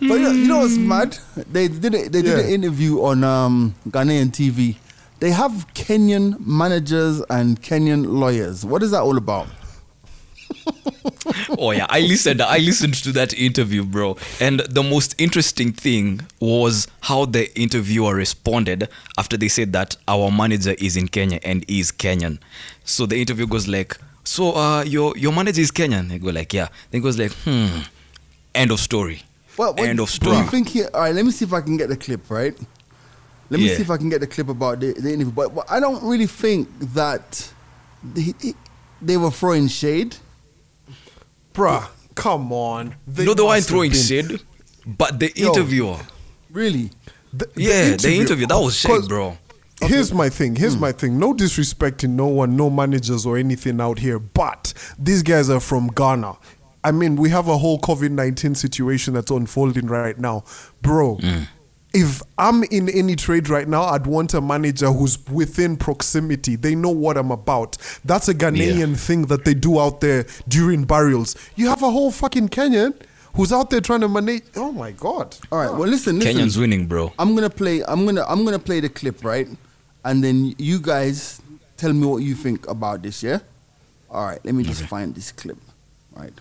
you 0.00 0.08
know, 0.18 0.30
you 0.30 0.46
know 0.48 0.58
what's 0.58 0.76
mad? 0.76 1.18
They 1.50 1.68
did 1.68 1.94
a, 1.94 2.08
they 2.08 2.22
did 2.22 2.26
Yeah. 2.26 2.38
an 2.44 2.48
interview 2.50 3.02
on 3.02 3.24
um, 3.24 3.74
Ghanaian 3.88 4.30
TV. 4.30 4.76
They 5.18 5.30
have 5.30 5.66
Kenyan 5.74 6.38
managers 6.46 7.22
and 7.30 7.60
Kenyan 7.62 8.06
lawyers. 8.06 8.64
What 8.66 8.82
is 8.82 8.90
that 8.90 9.00
all 9.00 9.16
about? 9.16 9.46
oh 11.58 11.70
yeah, 11.72 11.86
I 11.88 12.00
listened. 12.00 12.40
I 12.42 12.58
listened 12.58 12.94
to 13.04 13.12
that 13.12 13.32
interview, 13.34 13.84
bro. 13.84 14.16
And 14.40 14.60
the 14.60 14.82
most 14.82 15.14
interesting 15.18 15.72
thing 15.72 16.20
was 16.40 16.86
how 17.02 17.24
the 17.26 17.48
interviewer 17.58 18.14
responded 18.14 18.88
after 19.18 19.36
they 19.36 19.48
said 19.48 19.72
that 19.72 19.96
our 20.08 20.30
manager 20.30 20.74
is 20.78 20.96
in 20.96 21.08
Kenya 21.08 21.40
and 21.42 21.64
is 21.68 21.92
Kenyan. 21.92 22.38
So 22.84 23.06
the 23.06 23.20
interview 23.20 23.46
goes 23.46 23.66
like, 23.68 23.96
"So, 24.24 24.54
uh, 24.56 24.82
your 24.84 25.16
your 25.16 25.32
manager 25.32 25.60
is 25.60 25.70
Kenyan?" 25.70 26.08
They 26.08 26.18
go 26.18 26.30
like, 26.30 26.52
"Yeah." 26.52 26.68
Then 26.90 27.00
goes 27.02 27.18
like, 27.18 27.32
"Hmm." 27.44 27.80
End 28.54 28.70
of 28.70 28.80
story. 28.80 29.22
Well, 29.58 29.74
what- 29.74 29.88
End 29.88 30.00
of 30.00 30.08
Do 30.08 30.14
story. 30.14 30.36
you 30.38 30.44
think 30.44 30.68
he? 30.68 30.84
All 30.84 31.00
right, 31.02 31.14
let 31.14 31.24
me 31.24 31.30
see 31.30 31.44
if 31.44 31.52
I 31.52 31.60
can 31.60 31.76
get 31.76 31.88
the 31.88 31.96
clip 31.96 32.30
right. 32.30 32.56
Let 33.48 33.60
me 33.60 33.68
Yeah. 33.68 33.76
see 33.76 33.82
if 33.82 33.90
I 33.90 33.96
can 33.96 34.08
get 34.08 34.20
the 34.20 34.26
clip 34.26 34.48
about 34.48 34.80
the, 34.80 34.92
the 34.94 35.12
interview. 35.12 35.30
But, 35.32 35.54
but 35.54 35.70
I 35.70 35.78
don't 35.78 36.02
really 36.02 36.26
think 36.26 36.68
that 36.94 37.52
they, 38.02 38.34
they 39.00 39.16
were 39.16 39.30
throwing 39.30 39.68
shade. 39.68 40.16
Bruh, 41.56 41.88
come 42.14 42.52
on. 42.52 42.94
They 43.06 43.24
no, 43.24 43.32
they 43.32 43.42
weren't 43.42 43.56
must 43.56 43.68
have 43.68 43.74
throwing 43.74 43.92
shade, 43.92 44.40
but 44.86 45.18
the 45.18 45.32
Yo. 45.34 45.48
interviewer. 45.48 45.98
Really? 46.50 46.90
The- 47.32 47.48
the 47.54 47.62
Yeah, 47.62 47.96
the 47.96 48.14
interview, 48.14 48.46
that 48.46 48.58
was 48.58 48.76
shade, 48.76 48.88
'cause 48.88 49.08
bro. 49.08 49.38
Here's 49.80 50.12
my 50.12 50.28
thing. 50.28 50.56
Here's 50.56 50.74
hmm. 50.74 50.80
my 50.80 50.92
thing. 50.92 51.18
No 51.18 51.34
disrespecting 51.34 52.10
no 52.10 52.26
one, 52.26 52.56
no 52.56 52.70
managers 52.70 53.26
or 53.26 53.36
anything 53.36 53.80
out 53.80 53.98
here, 53.98 54.18
but 54.18 54.72
these 54.98 55.22
guys 55.22 55.50
are 55.50 55.60
from 55.60 55.88
Ghana. 55.88 56.36
I 56.84 56.92
mean, 56.92 57.16
we 57.16 57.30
have 57.30 57.48
a 57.48 57.58
whole 57.58 57.78
COVID 57.80 58.10
19 58.10 58.54
situation 58.54 59.14
that's 59.14 59.30
unfolding 59.30 59.86
right 59.86 60.18
now. 60.18 60.44
Bro, 60.82 61.16
hmm. 61.16 61.42
If 61.96 62.22
I'm 62.36 62.62
in 62.64 62.90
any 62.90 63.16
trade 63.16 63.48
right 63.48 63.66
now, 63.66 63.84
I'd 63.84 64.06
want 64.06 64.34
a 64.34 64.42
manager 64.42 64.92
who's 64.92 65.18
within 65.28 65.78
proximity. 65.78 66.54
They 66.54 66.74
know 66.74 66.90
what 66.90 67.16
I'm 67.16 67.30
about. 67.30 67.78
That's 68.04 68.28
a 68.28 68.34
Ghanaian 68.34 68.98
thing 68.98 69.22
that 69.26 69.46
they 69.46 69.54
do 69.54 69.80
out 69.80 70.02
there 70.02 70.26
during 70.46 70.84
burials. 70.84 71.36
You 71.56 71.68
have 71.68 71.82
a 71.82 71.90
whole 71.90 72.10
fucking 72.10 72.50
Kenyan 72.50 72.94
who's 73.34 73.50
out 73.50 73.70
there 73.70 73.80
trying 73.80 74.02
to 74.02 74.08
manage. 74.08 74.42
Oh 74.56 74.72
my 74.72 74.92
God. 74.92 75.36
All 75.50 75.58
right. 75.58 75.70
Well, 75.70 75.88
listen, 75.88 76.18
listen. 76.18 76.36
Kenyans 76.36 76.58
winning, 76.60 76.86
bro. 76.86 77.14
I'm 77.18 77.34
gonna 77.34 77.48
play. 77.48 77.82
I'm 77.88 78.04
gonna. 78.04 78.26
I'm 78.28 78.44
gonna 78.44 78.58
play 78.58 78.80
the 78.80 78.90
clip, 78.90 79.24
right? 79.24 79.48
And 80.04 80.22
then 80.22 80.54
you 80.58 80.78
guys 80.78 81.40
tell 81.78 81.94
me 81.94 82.06
what 82.06 82.18
you 82.18 82.34
think 82.34 82.68
about 82.68 83.02
this. 83.02 83.22
Yeah. 83.22 83.38
All 84.10 84.26
right. 84.26 84.44
Let 84.44 84.54
me 84.54 84.64
just 84.64 84.82
find 84.82 85.14
this 85.14 85.32
clip. 85.32 85.56
Right. 86.14 86.32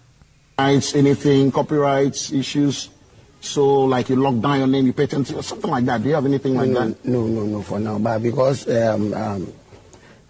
rights, 0.59 0.95
anything, 0.95 1.51
copyrights 1.51 2.31
issues. 2.31 2.89
So, 3.45 3.81
like 3.81 4.09
you 4.09 4.15
lock 4.15 4.39
down 4.41 4.57
your 4.59 4.67
name, 4.67 4.87
you 4.87 4.93
patent 4.93 5.31
or 5.33 5.43
something 5.43 5.69
like 5.69 5.85
that. 5.85 6.01
Do 6.01 6.09
you 6.09 6.15
have 6.15 6.25
anything 6.25 6.55
like 6.55 6.69
no, 6.69 6.87
that? 6.89 7.05
No, 7.05 7.27
no, 7.27 7.43
no, 7.43 7.61
for 7.61 7.79
now. 7.79 7.99
But 7.99 8.19
because 8.23 8.67
um, 8.67 9.13
um, 9.13 9.53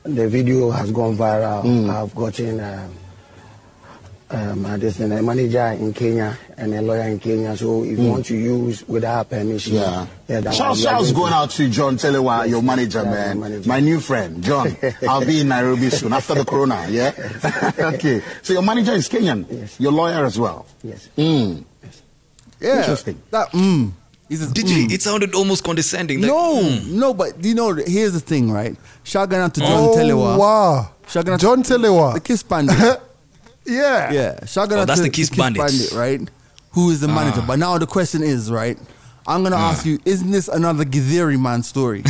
the 0.03 0.27
video 0.27 0.69
has 0.71 0.91
gone 0.91 1.15
viral, 1.17 1.63
Mm. 1.63 1.89
I've 1.89 2.13
gotten 2.13 2.59
um, 2.59 2.91
um, 4.29 4.79
this, 4.79 4.99
a 4.99 5.07
manager 5.07 5.65
in 5.79 5.93
Kenya 5.93 6.37
and 6.57 6.73
a 6.73 6.81
lawyer 6.81 7.03
in 7.03 7.19
Kenya. 7.19 7.55
So 7.55 7.83
if 7.83 7.97
you 7.97 8.09
want 8.09 8.25
to 8.25 8.35
use 8.35 8.85
without 8.87 9.29
permission, 9.29 9.73
Mm. 9.73 9.79
Yeah. 9.79 10.07
yeah 10.27 10.39
that 10.41 10.53
Shout, 10.53 10.77
shouts 10.77 11.11
going 11.13 11.31
out 11.33 11.51
to 11.51 11.69
John 11.69 11.95
Telewa, 11.97 12.47
your 12.49 12.61
manager, 12.61 13.03
Yeah, 13.03 13.11
man. 13.11 13.39
my 13.39 13.47
manager. 13.49 13.69
My 13.69 13.79
new 13.79 13.99
friend, 13.99 14.43
John. 14.43 14.75
I'll 15.07 15.25
be 15.25 15.39
in 15.41 15.47
Nairobi 15.47 15.89
soon 15.89 16.11
after 16.13 16.35
the 16.35 16.43
corona, 16.45 16.85
yeah? 16.89 17.13
okay. 17.95 18.21
So 18.41 18.53
your 18.53 18.61
manager 18.63 18.91
is 18.93 19.07
Kenyan. 19.07 19.45
Yes. 19.49 19.79
Your 19.79 19.91
lawyer 19.93 20.25
as 20.25 20.37
well. 20.37 20.65
Yes. 20.83 21.07
Mm. 21.17 21.63
Yeah. 22.65 22.79
Interesting. 22.79 23.21
That. 23.31 23.51
Mm. 23.51 23.91
He 24.27 24.35
says, 24.35 24.51
Did 24.51 24.65
mm. 24.65 24.89
you? 24.89 24.95
It 24.95 25.01
sounded 25.01 25.35
almost 25.35 25.63
condescending. 25.63 26.21
Like, 26.21 26.29
no, 26.29 26.55
mm. 26.63 26.87
no, 26.93 27.13
but 27.13 27.43
you 27.43 27.53
know, 27.53 27.73
here's 27.73 28.13
the 28.13 28.19
thing, 28.19 28.51
right? 28.51 28.75
Shout 29.03 29.31
out 29.31 29.53
to 29.53 29.59
John 29.59 29.89
oh, 29.89 29.95
Telewa. 29.95 30.37
wow. 30.39 30.91
Shout 31.07 31.29
out 31.29 31.39
John 31.39 31.61
Telewa. 31.61 32.15
the 32.15 32.19
Kiss 32.19 32.41
Bandit. 32.41 32.75
yeah. 33.65 34.11
yeah, 34.11 34.45
shout 34.45 34.71
out 34.71 34.79
Oh, 34.79 34.85
that's 34.85 34.99
to 34.99 35.03
the 35.05 35.09
Kiss 35.11 35.29
Bandits. 35.29 35.93
Ah. 35.93 35.99
right? 35.99 36.21
Who 36.71 36.89
is 36.89 37.01
the 37.01 37.07
manager? 37.07 37.43
But 37.45 37.59
now 37.59 37.77
the 37.77 37.85
question 37.85 38.23
is, 38.23 38.51
right? 38.51 38.77
I'm 39.27 39.43
gonna 39.43 39.55
ask 39.55 39.85
you: 39.85 39.99
Isn't 40.05 40.31
this 40.31 40.47
another 40.47 40.83
Githeri 40.85 41.39
man 41.39 41.61
story? 41.63 42.03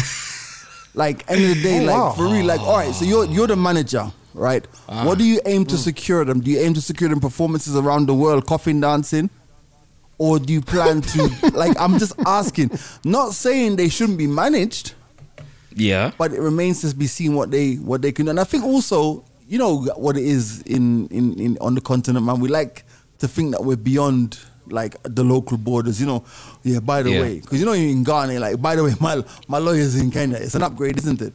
like 0.96 1.30
end 1.30 1.44
of 1.44 1.50
the 1.56 1.62
day, 1.62 1.82
Oh, 1.82 1.86
like 1.86 1.96
wow. 1.98 2.12
for 2.12 2.24
real, 2.28 2.46
like 2.46 2.62
all 2.62 2.78
right. 2.78 2.94
So 2.96 3.06
you're 3.06 3.26
you're 3.26 3.48
the 3.48 3.56
manager, 3.56 4.12
right? 4.34 4.66
Ah. 4.90 5.06
What 5.06 5.18
do 5.18 5.24
you 5.26 5.40
aim 5.46 5.66
Mm. 5.66 5.70
to 5.70 5.78
secure 5.78 6.24
them? 6.26 6.40
Do 6.42 6.50
you 6.50 6.60
aim 6.60 6.74
to 6.74 6.82
secure 6.82 7.10
them 7.10 7.20
performances 7.20 7.76
around 7.76 8.08
the 8.08 8.14
world, 8.16 8.46
coffin 8.48 8.80
dancing? 8.80 9.30
Or 10.18 10.40
do 10.40 10.54
you 10.54 10.62
plan 10.62 11.02
to 11.02 11.30
like 11.54 11.76
I'm 11.80 11.98
just 12.00 12.14
asking, 12.26 12.72
not 13.04 13.34
saying 13.34 13.76
they 13.76 13.90
shouldn't 13.90 14.18
be 14.18 14.28
managed, 14.28 14.94
Yeah. 15.76 16.12
but 16.18 16.32
it 16.32 16.40
remains 16.40 16.82
to 16.82 16.96
be 16.96 17.08
seen 17.08 17.34
what 17.36 17.52
they 17.52 17.76
what 17.76 18.02
they 18.02 18.12
can 18.12 18.26
do. 18.26 18.30
And 18.32 18.40
I 18.40 18.46
think 18.46 18.64
also, 18.64 19.26
you 19.48 19.58
know 19.58 19.82
what 19.98 20.16
it 20.18 20.24
is 20.24 20.62
in 20.62 21.08
in, 21.10 21.40
in 21.40 21.58
on 21.60 21.76
the 21.76 21.82
continent, 21.82 22.26
man. 22.26 22.40
We 22.40 22.48
like 22.48 22.84
to 23.20 23.28
think 23.28 23.52
that 23.52 23.64
we're 23.64 23.76
beyond 23.76 24.40
like 24.68 24.96
the 25.04 25.24
local 25.24 25.58
borders. 25.58 26.00
You 26.00 26.08
know, 26.08 26.24
yeah. 26.64 26.80
By 26.80 27.04
the 27.04 27.12
Yeah. 27.12 27.22
way, 27.22 27.40
because 27.42 27.60
you 27.60 27.66
know 27.66 27.74
you're 27.74 27.92
in 27.92 28.04
Ghana, 28.04 28.40
like 28.40 28.62
by 28.62 28.76
the 28.78 28.84
way, 28.86 28.94
my 29.02 29.22
my 29.50 29.58
lawyer's 29.60 29.96
in 30.00 30.12
Kenya. 30.12 30.38
It's 30.38 30.56
an 30.56 30.64
upgrade, 30.64 30.98
isn't 30.98 31.22
it? 31.22 31.34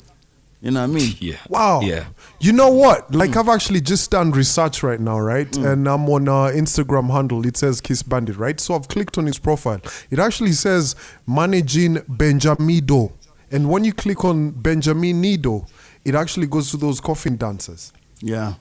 You 0.62 0.70
know 0.70 0.80
what 0.80 0.90
I 0.90 0.92
mean? 0.92 1.16
Yeah. 1.20 1.38
Wow. 1.48 1.80
Yeah. 1.80 2.06
You 2.38 2.52
know 2.52 2.68
what? 2.68 3.14
Like 3.14 3.34
I've 3.36 3.48
actually 3.48 3.80
just 3.80 4.10
done 4.10 4.30
research 4.30 4.82
right 4.82 5.00
now, 5.00 5.18
right? 5.18 5.54
And 5.56 5.88
I'm 5.88 6.08
on 6.10 6.28
uh, 6.28 6.52
Instagram 6.54 7.10
handle. 7.10 7.46
It 7.46 7.56
says 7.56 7.80
Kiss 7.80 8.02
Bandit, 8.02 8.36
right? 8.36 8.60
So 8.60 8.74
I've 8.74 8.86
clicked 8.88 9.16
on 9.16 9.24
his 9.24 9.38
profile. 9.38 9.80
It 10.10 10.18
actually 10.18 10.52
says 10.52 10.96
managing 11.26 11.98
Benjamin 12.08 12.68
Aidoo. 12.68 13.10
And 13.50 13.70
when 13.70 13.84
you 13.84 13.94
click 13.94 14.24
on 14.24 14.50
Benjamin 14.50 15.22
Aidoo, 15.22 15.66
it 16.04 16.14
actually 16.14 16.46
goes 16.46 16.70
to 16.72 16.76
those 16.76 17.00
coffin 17.00 17.36
dancers. 17.38 17.92
Yeah. 18.20 18.54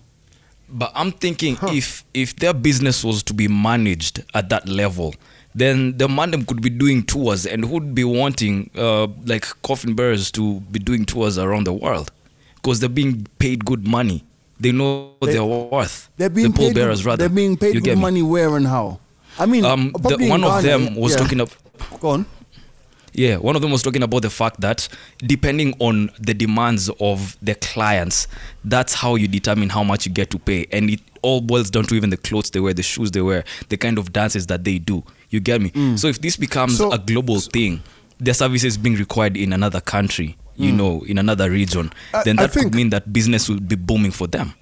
But 0.70 0.92
I'm 0.96 1.12
thinking 1.12 1.58
if 1.64 2.06
if 2.14 2.36
their 2.38 2.54
business 2.54 3.04
was 3.04 3.24
to 3.24 3.34
be 3.34 3.48
managed 3.48 4.24
at 4.34 4.50
that 4.50 4.70
level, 4.70 5.16
then 5.60 5.98
the 5.98 6.08
mandem 6.08 6.46
could 6.48 6.62
be 6.62 6.70
doing 6.70 7.04
tours 7.04 7.46
and 7.46 7.66
who'd 7.66 7.94
be 7.96 8.04
wanting 8.04 8.70
uh, 8.78 9.08
like 9.26 9.46
coffin 9.64 9.94
bearers 9.96 10.32
to 10.32 10.60
be 10.72 10.80
doing 10.80 11.06
tours 11.06 11.38
around 11.38 11.66
the 11.66 11.74
world 11.74 12.12
because 12.56 12.80
they're 12.80 12.90
being 12.90 13.26
paid 13.40 13.66
good 13.66 13.88
money. 13.88 14.24
They 14.60 14.72
know 14.72 15.12
They- 15.22 15.34
their 15.34 15.44
worth. 15.46 16.10
They're 16.18 16.30
being 16.30 16.52
the 16.52 16.58
paid. 16.58 16.76
bearers 16.76 17.00
good, 17.02 17.08
rather. 17.08 17.18
They're 17.28 17.36
being 17.36 17.58
paid 17.58 17.84
good 17.84 17.98
money 17.98 18.22
where 18.22 18.56
and 18.58 18.68
how? 18.68 19.00
I 19.38 19.46
mean, 19.46 19.64
Um, 19.66 19.94
the, 20.00 20.18
one 20.28 20.44
of 20.44 20.62
Ghana, 20.62 20.86
them 20.86 20.96
was 20.96 21.14
yeah. 21.14 21.18
talking 21.20 21.40
up. 21.42 21.50
Go 22.02 22.10
on. 22.10 22.26
Yeah, 23.14 23.38
one 23.38 23.56
of 23.56 23.62
them 23.62 23.72
was 23.72 23.82
talking 23.82 24.04
about 24.04 24.22
the 24.22 24.30
fact 24.30 24.62
that 24.62 24.88
depending 25.18 25.74
on 25.80 26.12
the 26.20 26.34
demands 26.34 26.90
of 27.00 27.38
the 27.42 27.56
clients, 27.56 28.28
that's 28.64 28.94
how 28.94 29.16
you 29.16 29.28
determine 29.28 29.70
how 29.70 29.84
much 29.84 30.06
you 30.06 30.12
get 30.12 30.30
to 30.32 30.40
pay. 30.40 30.68
And 30.72 30.90
it 30.92 31.00
all 31.22 31.42
boils 31.42 31.70
down 31.72 31.86
to 31.86 31.96
even 31.96 32.12
the 32.12 32.18
clothes 32.18 32.52
they 32.52 32.60
wear, 32.60 32.74
the 32.74 32.84
shoes 32.84 33.12
they 33.12 33.22
wear, 33.22 33.44
the 33.70 33.78
kind 33.78 33.98
of 33.98 34.14
dances 34.14 34.46
that 34.48 34.64
they 34.64 34.78
do. 34.78 35.04
You 35.30 35.40
get 35.40 35.62
me? 35.62 35.70
Mm. 35.72 35.98
So 36.00 36.08
if 36.08 36.20
this 36.22 36.36
becomes 36.38 36.78
So- 36.78 36.92
a 36.92 36.98
global 36.98 37.40
thing, 37.40 37.82
their 38.20 38.34
services 38.34 38.78
being 38.78 38.96
required 38.96 39.38
in 39.38 39.54
another 39.54 39.80
country, 39.82 40.38
you 40.56 40.72
know, 40.72 41.04
in 41.08 41.18
another 41.18 41.50
region, 41.50 41.92
I- 42.14 42.24
then 42.24 42.36
that 42.38 42.52
could 42.52 42.74
mean 42.76 42.90
that 42.90 43.14
business 43.14 43.48
will 43.48 43.60
be 43.62 43.76
booming 43.76 44.12
for 44.12 44.28
them. 44.28 44.54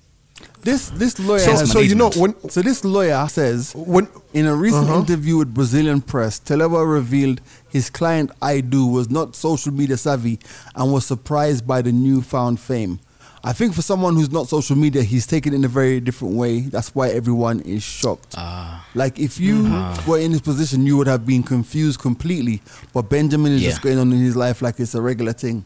This 0.61 0.89
this 0.89 1.17
lawyer. 1.19 1.39
So, 1.39 1.65
so 1.65 1.79
you 1.79 1.95
know 1.95 2.09
when 2.15 2.35
So 2.49 2.61
this 2.61 2.83
lawyer 2.83 3.25
says 3.29 3.73
when 3.75 4.07
in 4.33 4.45
a 4.47 4.55
recent 4.55 4.89
Uh-huh. 4.89 4.99
interview 4.99 5.37
with 5.37 5.53
Brazilian 5.53 6.01
press, 6.01 6.39
Telewa 6.39 6.85
revealed 6.85 7.39
his 7.69 7.89
client 7.89 8.31
Aidoo 8.41 8.91
was 8.91 9.09
not 9.09 9.35
social 9.35 9.71
media 9.71 9.95
savvy 9.97 10.39
and 10.75 10.91
was 10.91 11.05
surprised 11.05 11.65
by 11.65 11.81
the 11.81 11.91
newfound 11.91 12.59
fame. 12.59 12.99
I 13.43 13.53
think 13.53 13.73
for 13.73 13.81
someone 13.81 14.15
who's 14.15 14.31
not 14.31 14.47
social 14.47 14.75
media, 14.75 15.03
he's 15.03 15.27
taken 15.27 15.53
it 15.53 15.57
in 15.57 15.65
a 15.65 15.69
very 15.69 15.99
different 15.99 16.35
way. 16.35 16.61
That's 16.61 16.93
why 16.95 17.09
everyone 17.09 17.61
is 17.61 17.83
shocked. 17.83 18.35
Ah. 18.37 18.85
Like 18.95 19.19
if 19.19 19.39
you 19.39 19.63
were 20.07 20.19
in 20.19 20.31
his 20.31 20.41
position, 20.41 20.85
you 20.85 20.97
would 20.97 21.07
have 21.07 21.25
been 21.25 21.43
confused 21.43 21.99
completely. 21.99 22.61
But 22.93 23.03
Benjamin 23.03 23.53
is 23.53 23.61
just 23.61 23.81
going 23.81 23.99
on 23.99 24.11
in 24.11 24.19
his 24.19 24.35
life 24.35 24.61
like 24.61 24.79
it's 24.79 24.95
a 24.95 25.01
regular 25.01 25.33
thing. 25.33 25.65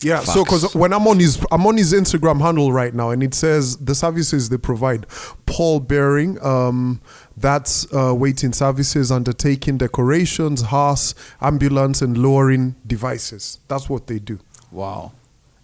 Yeah, 0.00 0.20
so 0.20 0.44
because 0.44 0.74
when 0.74 0.92
I'm 0.92 1.06
on 1.06 1.18
his 1.18 1.44
I'm 1.50 1.66
on 1.66 1.76
his 1.76 1.92
Instagram 1.92 2.40
handle 2.40 2.72
right 2.72 2.94
now, 2.94 3.10
and 3.10 3.22
it 3.22 3.34
says 3.34 3.76
the 3.76 3.94
services 3.94 4.48
they 4.48 4.56
provide: 4.56 5.06
pall 5.46 5.80
bearing, 5.80 6.42
um, 6.44 7.00
that's 7.36 7.92
uh, 7.92 8.14
waiting 8.14 8.52
services, 8.52 9.10
undertaking 9.10 9.78
decorations, 9.78 10.62
hearse, 10.62 11.14
ambulance, 11.40 12.02
and 12.02 12.16
lowering 12.16 12.74
devices. 12.86 13.58
That's 13.68 13.88
what 13.88 14.06
they 14.06 14.18
do. 14.18 14.38
Wow. 14.70 15.12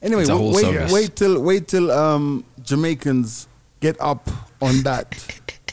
Anyway, 0.01 0.23
It's 0.23 0.31
a 0.31 0.33
w- 0.33 0.53
whole 0.53 0.55
wait, 0.55 0.63
service. 0.65 0.93
wait 0.93 1.17
till 1.17 1.43
wait 1.43 1.69
till 1.69 1.91
um, 1.91 2.45
Jamaicans 2.63 3.49
get 3.81 4.01
up 4.01 4.31
on 4.63 4.83
that. 4.83 5.15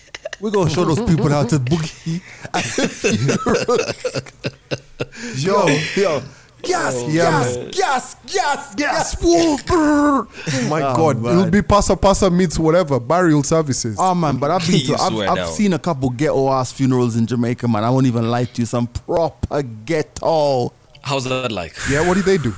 We're 0.42 0.52
gonna 0.52 0.70
show 0.70 0.84
those 0.84 1.02
people 1.04 1.30
how 1.30 1.44
to 1.46 1.60
boogie. 1.60 2.22
yo, 5.36 5.68
yo, 5.96 6.22
gas, 6.62 7.04
Yeah, 7.08 7.24
gas, 7.24 7.56
man. 7.56 7.72
gas, 7.72 8.16
gas, 8.34 8.76
gas, 8.76 9.16
Whoa. 9.22 10.28
My 10.70 10.82
Oh, 10.82 10.96
God, 10.96 11.22
man. 11.22 11.40
it'll 11.40 11.52
be 11.52 11.62
Passa 11.62 11.96
Passa 11.96 12.30
meets 12.30 12.60
whatever 12.60 13.00
burial 13.00 13.44
services. 13.44 13.98
Oh 14.00 14.16
man, 14.16 14.38
but 14.38 14.52
I've 14.52 14.66
been 14.68 14.86
to, 14.88 14.96
I've, 14.96 15.38
I've 15.38 15.48
seen 15.50 15.74
a 15.74 15.80
couple 15.80 16.10
ghetto 16.10 16.50
ass 16.52 16.72
funerals 16.72 17.16
in 17.16 17.28
Jamaica, 17.28 17.68
man. 17.68 17.84
I 17.84 17.90
won't 17.90 18.08
even 18.08 18.30
lie 18.30 18.46
to 18.46 18.62
you. 18.62 18.66
Some 18.66 18.88
proper 18.88 19.62
ghetto. 19.64 20.74
How's 21.02 21.26
that 21.26 21.52
like? 21.52 21.76
yeah, 21.90 22.06
what 22.08 22.16
do 22.16 22.22
they 22.24 22.38
do? 22.38 22.54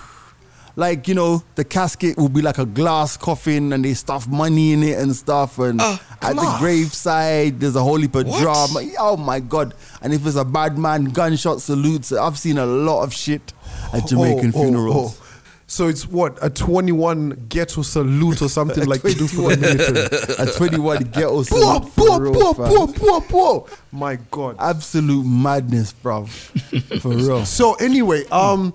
Like 0.77 1.07
you 1.07 1.15
know 1.15 1.43
the 1.55 1.63
casket 1.65 2.15
will 2.17 2.29
be 2.29 2.41
like 2.41 2.59
a 2.59 2.65
glass 2.65 3.17
coffin 3.17 3.73
and 3.73 3.83
they 3.83 3.93
stuff 3.95 4.27
money 4.27 4.73
in 4.73 4.83
it 4.83 4.97
and 4.99 5.15
stuff 5.15 5.57
and 5.59 5.81
Ah, 5.81 5.99
at 6.21 6.35
the 6.35 6.41
cloth. 6.41 6.59
graveside 6.59 7.59
there's 7.59 7.75
a 7.75 7.81
whole 7.81 7.97
heap 7.97 8.13
of 8.15 8.27
What? 8.27 8.41
drama 8.41 8.81
oh 8.99 9.17
my 9.17 9.39
god 9.39 9.73
and 10.01 10.13
if 10.13 10.25
it's 10.25 10.35
a 10.37 10.45
bad 10.45 10.77
man 10.77 11.05
gunshot 11.05 11.61
salutes 11.61 12.11
i've 12.11 12.37
seen 12.37 12.57
a 12.59 12.65
lot 12.65 13.01
of 13.03 13.11
shit 13.13 13.53
at 13.91 14.05
jamaican 14.07 14.51
Oh, 14.55 14.59
oh, 14.59 14.63
funerals 14.63 15.19
oh. 15.19 15.23
So 15.69 15.89
it's 15.89 16.07
what 16.07 16.37
a 16.41 16.49
21 16.49 17.47
ghetto 17.49 17.81
salute 17.81 18.41
or 18.41 18.47
something 18.47 18.85
like 18.91 19.01
they 19.01 19.13
do 19.13 19.27
for 19.27 19.53
the 19.53 19.57
military. 19.59 20.47
a 20.49 20.53
21 20.53 21.03
ghetto 21.11 21.43
salute 21.43 21.89
for 21.89 22.05
poor, 22.07 22.21
real, 22.21 22.33
poor, 22.33 22.53
fam. 22.53 22.67
poor, 22.69 22.87
poor, 22.87 23.21
poor. 23.21 23.67
My 23.91 24.15
God. 24.31 24.55
absolute 24.59 25.25
madness 25.25 25.91
bro 25.91 26.25
for 27.01 27.09
real 27.09 27.43
So 27.43 27.73
anyway, 27.73 28.23
um, 28.31 28.73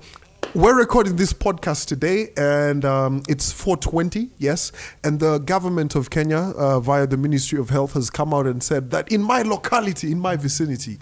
we're 0.54 0.76
recording 0.76 1.16
this 1.16 1.32
podcast 1.32 1.86
today, 1.86 2.28
and 2.36 2.84
um, 2.84 3.22
it's 3.28 3.52
4:20. 3.52 4.30
Yes, 4.38 4.70
and 5.02 5.18
the 5.18 5.38
government 5.38 5.94
of 5.94 6.10
Kenya, 6.10 6.52
uh, 6.56 6.78
via 6.80 7.06
the 7.06 7.16
Ministry 7.16 7.58
of 7.58 7.70
Health, 7.70 7.94
has 7.94 8.10
come 8.10 8.34
out 8.34 8.46
and 8.46 8.62
said 8.62 8.90
that 8.90 9.10
in 9.10 9.22
my 9.22 9.42
locality, 9.42 10.12
in 10.12 10.18
my 10.18 10.36
vicinity, 10.36 10.98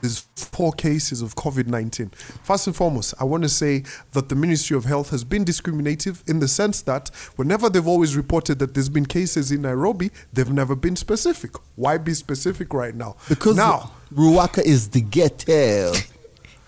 there's 0.00 0.26
four 0.34 0.72
cases 0.72 1.22
of 1.22 1.36
COVID-19. 1.36 2.12
First 2.42 2.66
and 2.66 2.74
foremost, 2.74 3.14
I 3.20 3.24
want 3.24 3.44
to 3.44 3.48
say 3.48 3.84
that 4.12 4.28
the 4.28 4.34
Ministry 4.34 4.76
of 4.76 4.84
Health 4.84 5.10
has 5.10 5.22
been 5.22 5.44
discriminative 5.44 6.24
in 6.26 6.40
the 6.40 6.48
sense 6.48 6.82
that 6.82 7.08
whenever 7.36 7.68
they've 7.68 7.86
always 7.86 8.16
reported 8.16 8.58
that 8.58 8.74
there's 8.74 8.88
been 8.88 9.06
cases 9.06 9.52
in 9.52 9.62
Nairobi, 9.62 10.10
they've 10.32 10.52
never 10.52 10.74
been 10.74 10.96
specific. 10.96 11.52
Why 11.76 11.98
be 11.98 12.14
specific 12.14 12.74
right 12.74 12.94
now? 12.94 13.16
Because 13.28 13.56
now. 13.56 13.92
Ruaka 14.12 14.62
is 14.62 14.88
the 14.88 15.02
ghetto. 15.02 15.92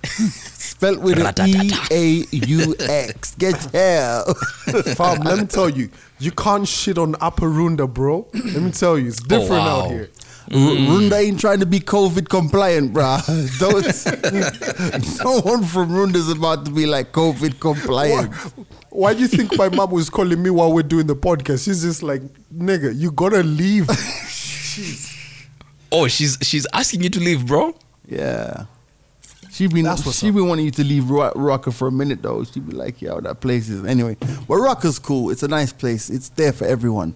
Spelled 0.04 1.02
with 1.02 1.18
an 1.18 1.48
E 1.48 1.70
A 1.90 2.36
U 2.46 2.74
X. 2.80 3.34
Ghetto. 3.36 4.34
Fam, 4.94 5.20
let 5.20 5.38
me 5.38 5.46
tell 5.46 5.68
you, 5.68 5.90
you 6.18 6.30
can't 6.32 6.66
shit 6.66 6.98
on 6.98 7.16
Upper 7.20 7.48
Runda, 7.48 7.92
bro. 7.92 8.26
Let 8.32 8.62
me 8.62 8.70
tell 8.70 8.98
you, 8.98 9.08
it's 9.08 9.20
oh, 9.22 9.28
different 9.28 9.62
wow. 9.64 9.80
out 9.82 9.90
here. 9.90 10.10
R- 10.52 10.58
Runda 10.58 11.12
ain't 11.12 11.38
trying 11.38 11.60
to 11.60 11.66
be 11.66 11.78
COVID 11.80 12.28
compliant, 12.28 12.92
bruh. 12.92 13.20
Don't, 13.60 15.24
no 15.24 15.40
one 15.42 15.62
from 15.62 15.90
Runda's 15.90 16.28
about 16.28 16.64
to 16.64 16.72
be 16.72 16.86
like 16.86 17.12
COVID 17.12 17.52
Why, 17.52 17.58
compliant. 17.60 18.34
why 18.90 19.14
do 19.14 19.20
you 19.20 19.28
think 19.28 19.56
my 19.56 19.68
mom 19.68 19.90
was 19.90 20.10
calling 20.10 20.42
me 20.42 20.50
while 20.50 20.72
we're 20.72 20.82
doing 20.82 21.06
the 21.06 21.14
podcast? 21.14 21.66
She's 21.66 21.82
just 21.82 22.02
like, 22.02 22.22
nigga, 22.52 22.92
you 22.96 23.12
gotta 23.12 23.42
leave. 23.42 23.88
Oh, 25.92 26.08
she's 26.08 26.38
she's 26.42 26.66
asking 26.72 27.02
you 27.02 27.10
to 27.10 27.20
leave, 27.20 27.46
bro. 27.46 27.76
Yeah. 28.08 28.64
She 29.50 29.66
been 29.66 29.84
That's 29.84 30.02
she 30.16 30.28
up. 30.28 30.34
been 30.34 30.46
wanting 30.48 30.64
you 30.66 30.70
to 30.72 30.84
leave 30.84 31.10
Ru- 31.10 31.58
for 31.72 31.88
a 31.88 31.92
minute 31.92 32.22
though. 32.22 32.44
She 32.44 32.60
be 32.60 32.72
like, 32.72 33.02
"Yo, 33.02 33.20
that 33.20 33.40
place 33.40 33.68
is 33.68 33.84
anyway." 33.84 34.16
But 34.20 34.54
Ruaka's 34.56 34.98
cool. 34.98 35.30
It's 35.30 35.42
a 35.42 35.48
nice 35.48 35.72
place. 35.72 36.08
It's 36.08 36.28
there 36.30 36.52
for 36.52 36.64
everyone. 36.66 37.14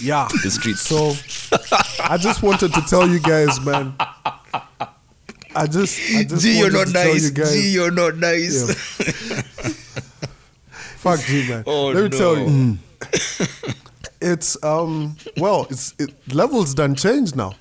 yeah. 0.00 0.28
The 0.42 0.50
streets. 0.50 0.80
So 0.82 1.12
I 2.04 2.16
just 2.16 2.42
wanted 2.42 2.72
to 2.74 2.80
tell 2.82 3.08
you 3.08 3.18
guys, 3.20 3.60
man. 3.64 3.94
I 5.56 5.66
just, 5.68 6.00
I 6.16 6.24
just 6.24 6.42
G, 6.42 6.58
you're 6.58 6.70
not 6.70 6.86
to 6.88 6.92
tell 6.92 7.12
nice. 7.12 7.24
you 7.24 7.30
guys. 7.30 7.52
G, 7.52 7.68
you're 7.70 7.90
not 7.90 8.16
nice. 8.16 8.98
Yeah. 8.98 9.42
Fuck 10.98 11.20
G, 11.20 11.48
man. 11.48 11.64
Oh, 11.66 11.86
Let 11.88 11.96
me 12.04 12.08
no. 12.08 12.18
tell 12.18 12.38
you. 12.38 12.78
It's 14.20 14.56
um 14.64 15.16
well, 15.36 15.66
it's 15.70 15.94
it, 15.98 16.10
levels 16.32 16.72
done 16.74 16.94
change 16.94 17.34
now. 17.34 17.54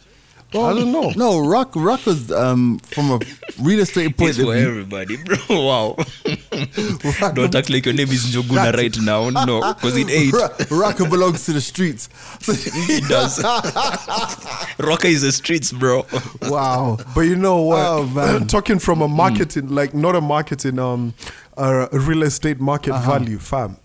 I 0.56 0.74
don't 0.74 0.92
know. 0.92 1.12
No, 1.16 1.40
Rock 1.40 1.74
Ruaka's 1.74 2.32
um 2.32 2.80
from 2.80 3.12
a 3.12 3.20
real 3.62 3.80
estate 3.80 4.16
point 4.18 4.32
It's 4.32 4.40
of 4.40 4.46
for 4.46 4.54
view. 4.54 4.68
everybody, 4.68 5.18
bro. 5.18 5.38
Wow. 5.50 5.96
Don't 7.34 7.56
act 7.56 7.70
like 7.70 7.86
your 7.86 7.96
name 7.96 8.10
is 8.10 8.26
Njoguna 8.34 8.74
right 8.76 8.96
now. 9.02 9.30
No, 9.30 9.74
because 9.74 9.98
it 9.98 10.10
ain't. 10.12 10.34
Ru- 10.34 10.40
Ruaka 10.80 11.10
belongs 11.10 11.46
to 11.46 11.54
the 11.54 11.62
streets. 11.62 12.10
So- 12.42 12.54
It 12.56 13.08
does. 13.10 13.40
Ruaka 14.78 15.06
is 15.06 15.22
the 15.22 15.32
streets, 15.32 15.72
bro. 15.72 16.06
wow. 16.44 16.98
But 17.16 17.22
you 17.22 17.36
know 17.36 17.62
what? 17.62 17.86
Oh, 17.86 18.06
man. 18.08 18.48
Talking 18.54 18.80
from 18.80 19.02
a 19.02 19.08
marketing, 19.08 19.70
like 19.70 19.94
not 19.94 20.16
a 20.16 20.22
marketing, 20.22 20.80
um, 20.80 21.14
a 21.58 22.00
real 22.00 22.24
estate 22.24 22.60
market 22.60 22.92
Uh-huh. 22.94 23.12
value, 23.20 23.38
fam. 23.40 23.78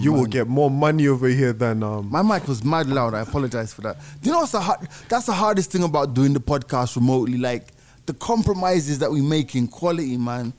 you 0.00 0.12
will 0.12 0.26
get 0.26 0.48
more 0.48 0.70
money 0.70 1.08
over 1.08 1.28
here 1.28 1.52
than 1.52 1.82
um. 1.82 2.08
My 2.10 2.22
mic 2.22 2.46
was 2.48 2.62
mad 2.64 2.88
loud. 2.88 3.14
I 3.14 3.20
apologize 3.20 3.72
for 3.74 3.82
that. 3.82 3.96
Do 4.20 4.28
you 4.28 4.32
know 4.32 4.40
what's 4.40 4.52
the 4.52 4.60
hard? 4.60 4.88
That's 5.08 5.26
the 5.26 5.32
hardest 5.32 5.70
thing 5.72 5.82
about 5.84 6.14
doing 6.14 6.32
the 6.32 6.40
podcast 6.40 6.96
remotely. 6.96 7.38
Like 7.38 7.68
the 8.06 8.14
compromises 8.14 8.98
that 9.00 9.10
we 9.10 9.20
make 9.20 9.54
in 9.54 9.68
quality, 9.68 10.16
man. 10.16 10.52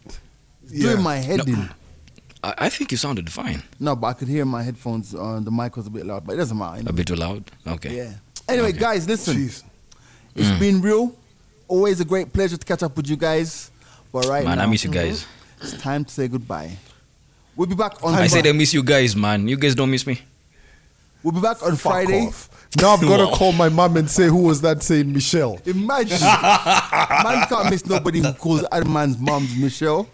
It's 0.63 0.73
Yeah. 0.73 0.91
doing 0.91 1.03
my 1.03 1.17
head 1.17 1.47
in. 1.47 1.69
I, 2.43 2.53
I 2.65 2.69
think 2.69 2.91
you 2.91 2.97
sounded 2.97 3.32
fine. 3.32 3.63
No, 3.79 3.95
but 3.95 4.08
I 4.08 4.13
could 4.13 4.27
hear 4.27 4.45
my 4.45 4.63
headphones. 4.63 5.13
Uh, 5.15 5.39
the 5.41 5.51
mic 5.51 5.75
was 5.77 5.88
a 5.88 5.89
bit 5.89 6.06
loud, 6.06 6.25
but 6.25 6.34
it 6.34 6.38
doesn't 6.38 6.58
matter. 6.58 6.84
A 6.88 6.93
bit 6.93 7.08
too 7.08 7.15
loud. 7.15 7.49
Okay. 7.65 7.95
Yeah. 7.97 8.13
Anyway, 8.49 8.69
Okay. 8.69 8.77
guys, 8.79 9.08
listen. 9.08 9.38
Jeez. 9.38 9.63
It's 10.36 10.49
Mm. 10.49 10.60
been 10.60 10.82
real. 10.82 11.15
Always 11.67 11.99
a 12.01 12.06
great 12.06 12.34
pleasure 12.34 12.58
to 12.58 12.65
catch 12.65 12.84
up 12.84 12.95
with 12.97 13.08
you 13.10 13.15
guys. 13.15 13.71
But 14.12 14.25
right 14.25 14.43
Man, 14.45 14.58
now, 14.58 14.63
I 14.65 14.67
miss 14.67 14.84
you 14.84 14.89
guys. 14.91 15.25
It's 15.63 15.82
time 15.82 16.06
to 16.06 16.12
say 16.12 16.28
goodbye. 16.28 16.78
We'll 17.56 17.67
be 17.67 17.76
back 17.76 18.04
on. 18.04 18.13
I 18.13 18.17
Fri- 18.19 18.28
said 18.30 18.47
I 18.47 18.52
miss 18.52 18.73
you 18.73 18.84
guys, 18.84 19.15
man. 19.15 19.47
You 19.47 19.58
guys 19.58 19.76
don't 19.76 19.89
miss 19.91 20.06
me. 20.06 20.19
we'll 21.23 21.32
be 21.34 21.39
back 21.41 21.62
on 21.63 21.71
Fuck 21.76 21.80
Friday. 21.93 22.28
off. 22.28 22.49
Now 22.82 22.93
I've 22.95 23.02
got 23.02 23.17
to 23.17 23.26
Wow. 23.26 23.32
call 23.36 23.52
my 23.54 23.69
mom 23.69 23.95
and 23.97 24.10
say 24.10 24.28
who 24.28 24.41
was 24.43 24.62
that 24.62 24.82
saying 24.82 25.13
Michelle. 25.13 25.60
Imagine, 25.65 26.19
man 26.21 27.47
can't 27.47 27.69
miss 27.69 27.86
nobody 27.86 28.19
who 28.19 28.34
calls 28.34 28.65
other 28.71 28.89
man's 28.89 29.17
mom's 29.19 29.56
Michelle. 29.56 30.08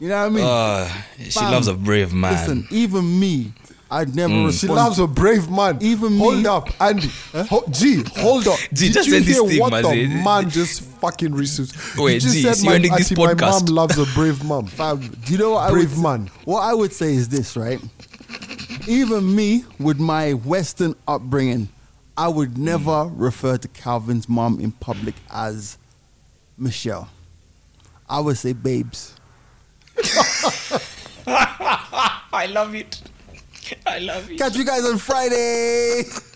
You 0.00 0.08
know 0.08 0.18
what 0.18 0.26
I 0.26 0.28
mean? 0.30 0.44
Uh, 0.44 1.02
she 1.24 1.30
Fam, 1.30 1.52
loves 1.52 1.68
a 1.68 1.74
brave 1.74 2.12
man. 2.12 2.32
Listen, 2.32 2.66
even 2.70 3.20
me, 3.20 3.52
I'd 3.90 4.14
never. 4.14 4.32
Mm. 4.32 4.60
She 4.60 4.68
loves 4.68 4.98
a 5.00 5.06
brave 5.06 5.50
man. 5.50 5.78
Even 5.80 6.12
me. 6.12 6.18
hold 6.18 6.36
me- 6.38 6.46
up, 6.46 6.68
Andy. 6.80 7.08
Ho- 7.34 7.64
G, 7.70 8.04
hold 8.16 8.46
up. 8.46 8.58
G, 8.72 8.86
Did 8.86 8.92
just 8.92 9.08
you 9.08 9.16
end 9.16 9.24
this 9.24 9.36
hear 9.38 9.48
thing, 9.48 9.60
what 9.60 9.72
man. 9.72 9.82
the 9.82 10.06
man 10.22 10.48
just 10.50 10.82
fucking 10.82 11.34
received? 11.34 11.74
Wait, 11.98 12.14
you 12.14 12.20
just 12.20 12.34
G, 12.34 12.42
said 12.42 12.54
so 12.56 12.64
my, 12.66 12.70
you're 12.72 12.76
ending 12.76 12.92
this 12.92 13.10
auntie, 13.10 13.22
my 13.24 13.34
mom 13.34 13.64
loves 13.66 13.98
a 13.98 14.04
brave 14.14 14.44
mom. 14.44 14.66
Fam, 14.66 15.00
do 15.00 15.32
you 15.32 15.38
know 15.38 15.50
what 15.52 15.68
I 15.68 15.70
Brave 15.72 15.96
would, 15.96 16.02
man. 16.02 16.30
What 16.44 16.60
I 16.60 16.72
would 16.72 16.92
say 16.92 17.14
is 17.14 17.28
this, 17.28 17.56
right? 17.56 17.80
Even 18.86 19.34
me, 19.34 19.64
with 19.80 19.98
my 19.98 20.34
Western 20.34 20.94
upbringing, 21.08 21.68
I 22.16 22.28
would 22.28 22.56
never 22.58 23.10
refer 23.12 23.56
to 23.56 23.66
Calvin's 23.68 24.28
mom 24.28 24.60
in 24.60 24.70
public 24.72 25.14
as 25.32 25.78
Michelle. 26.56 27.08
I 28.08 28.20
would 28.20 28.38
say 28.38 28.52
babes. 28.52 29.14
I 31.26 32.46
love 32.50 32.74
it. 32.74 33.00
I 33.86 33.98
love 33.98 34.30
it. 34.30 34.38
Catch 34.38 34.56
you 34.56 34.64
guys 34.64 34.84
on 34.84 34.98
Friday. 34.98 36.04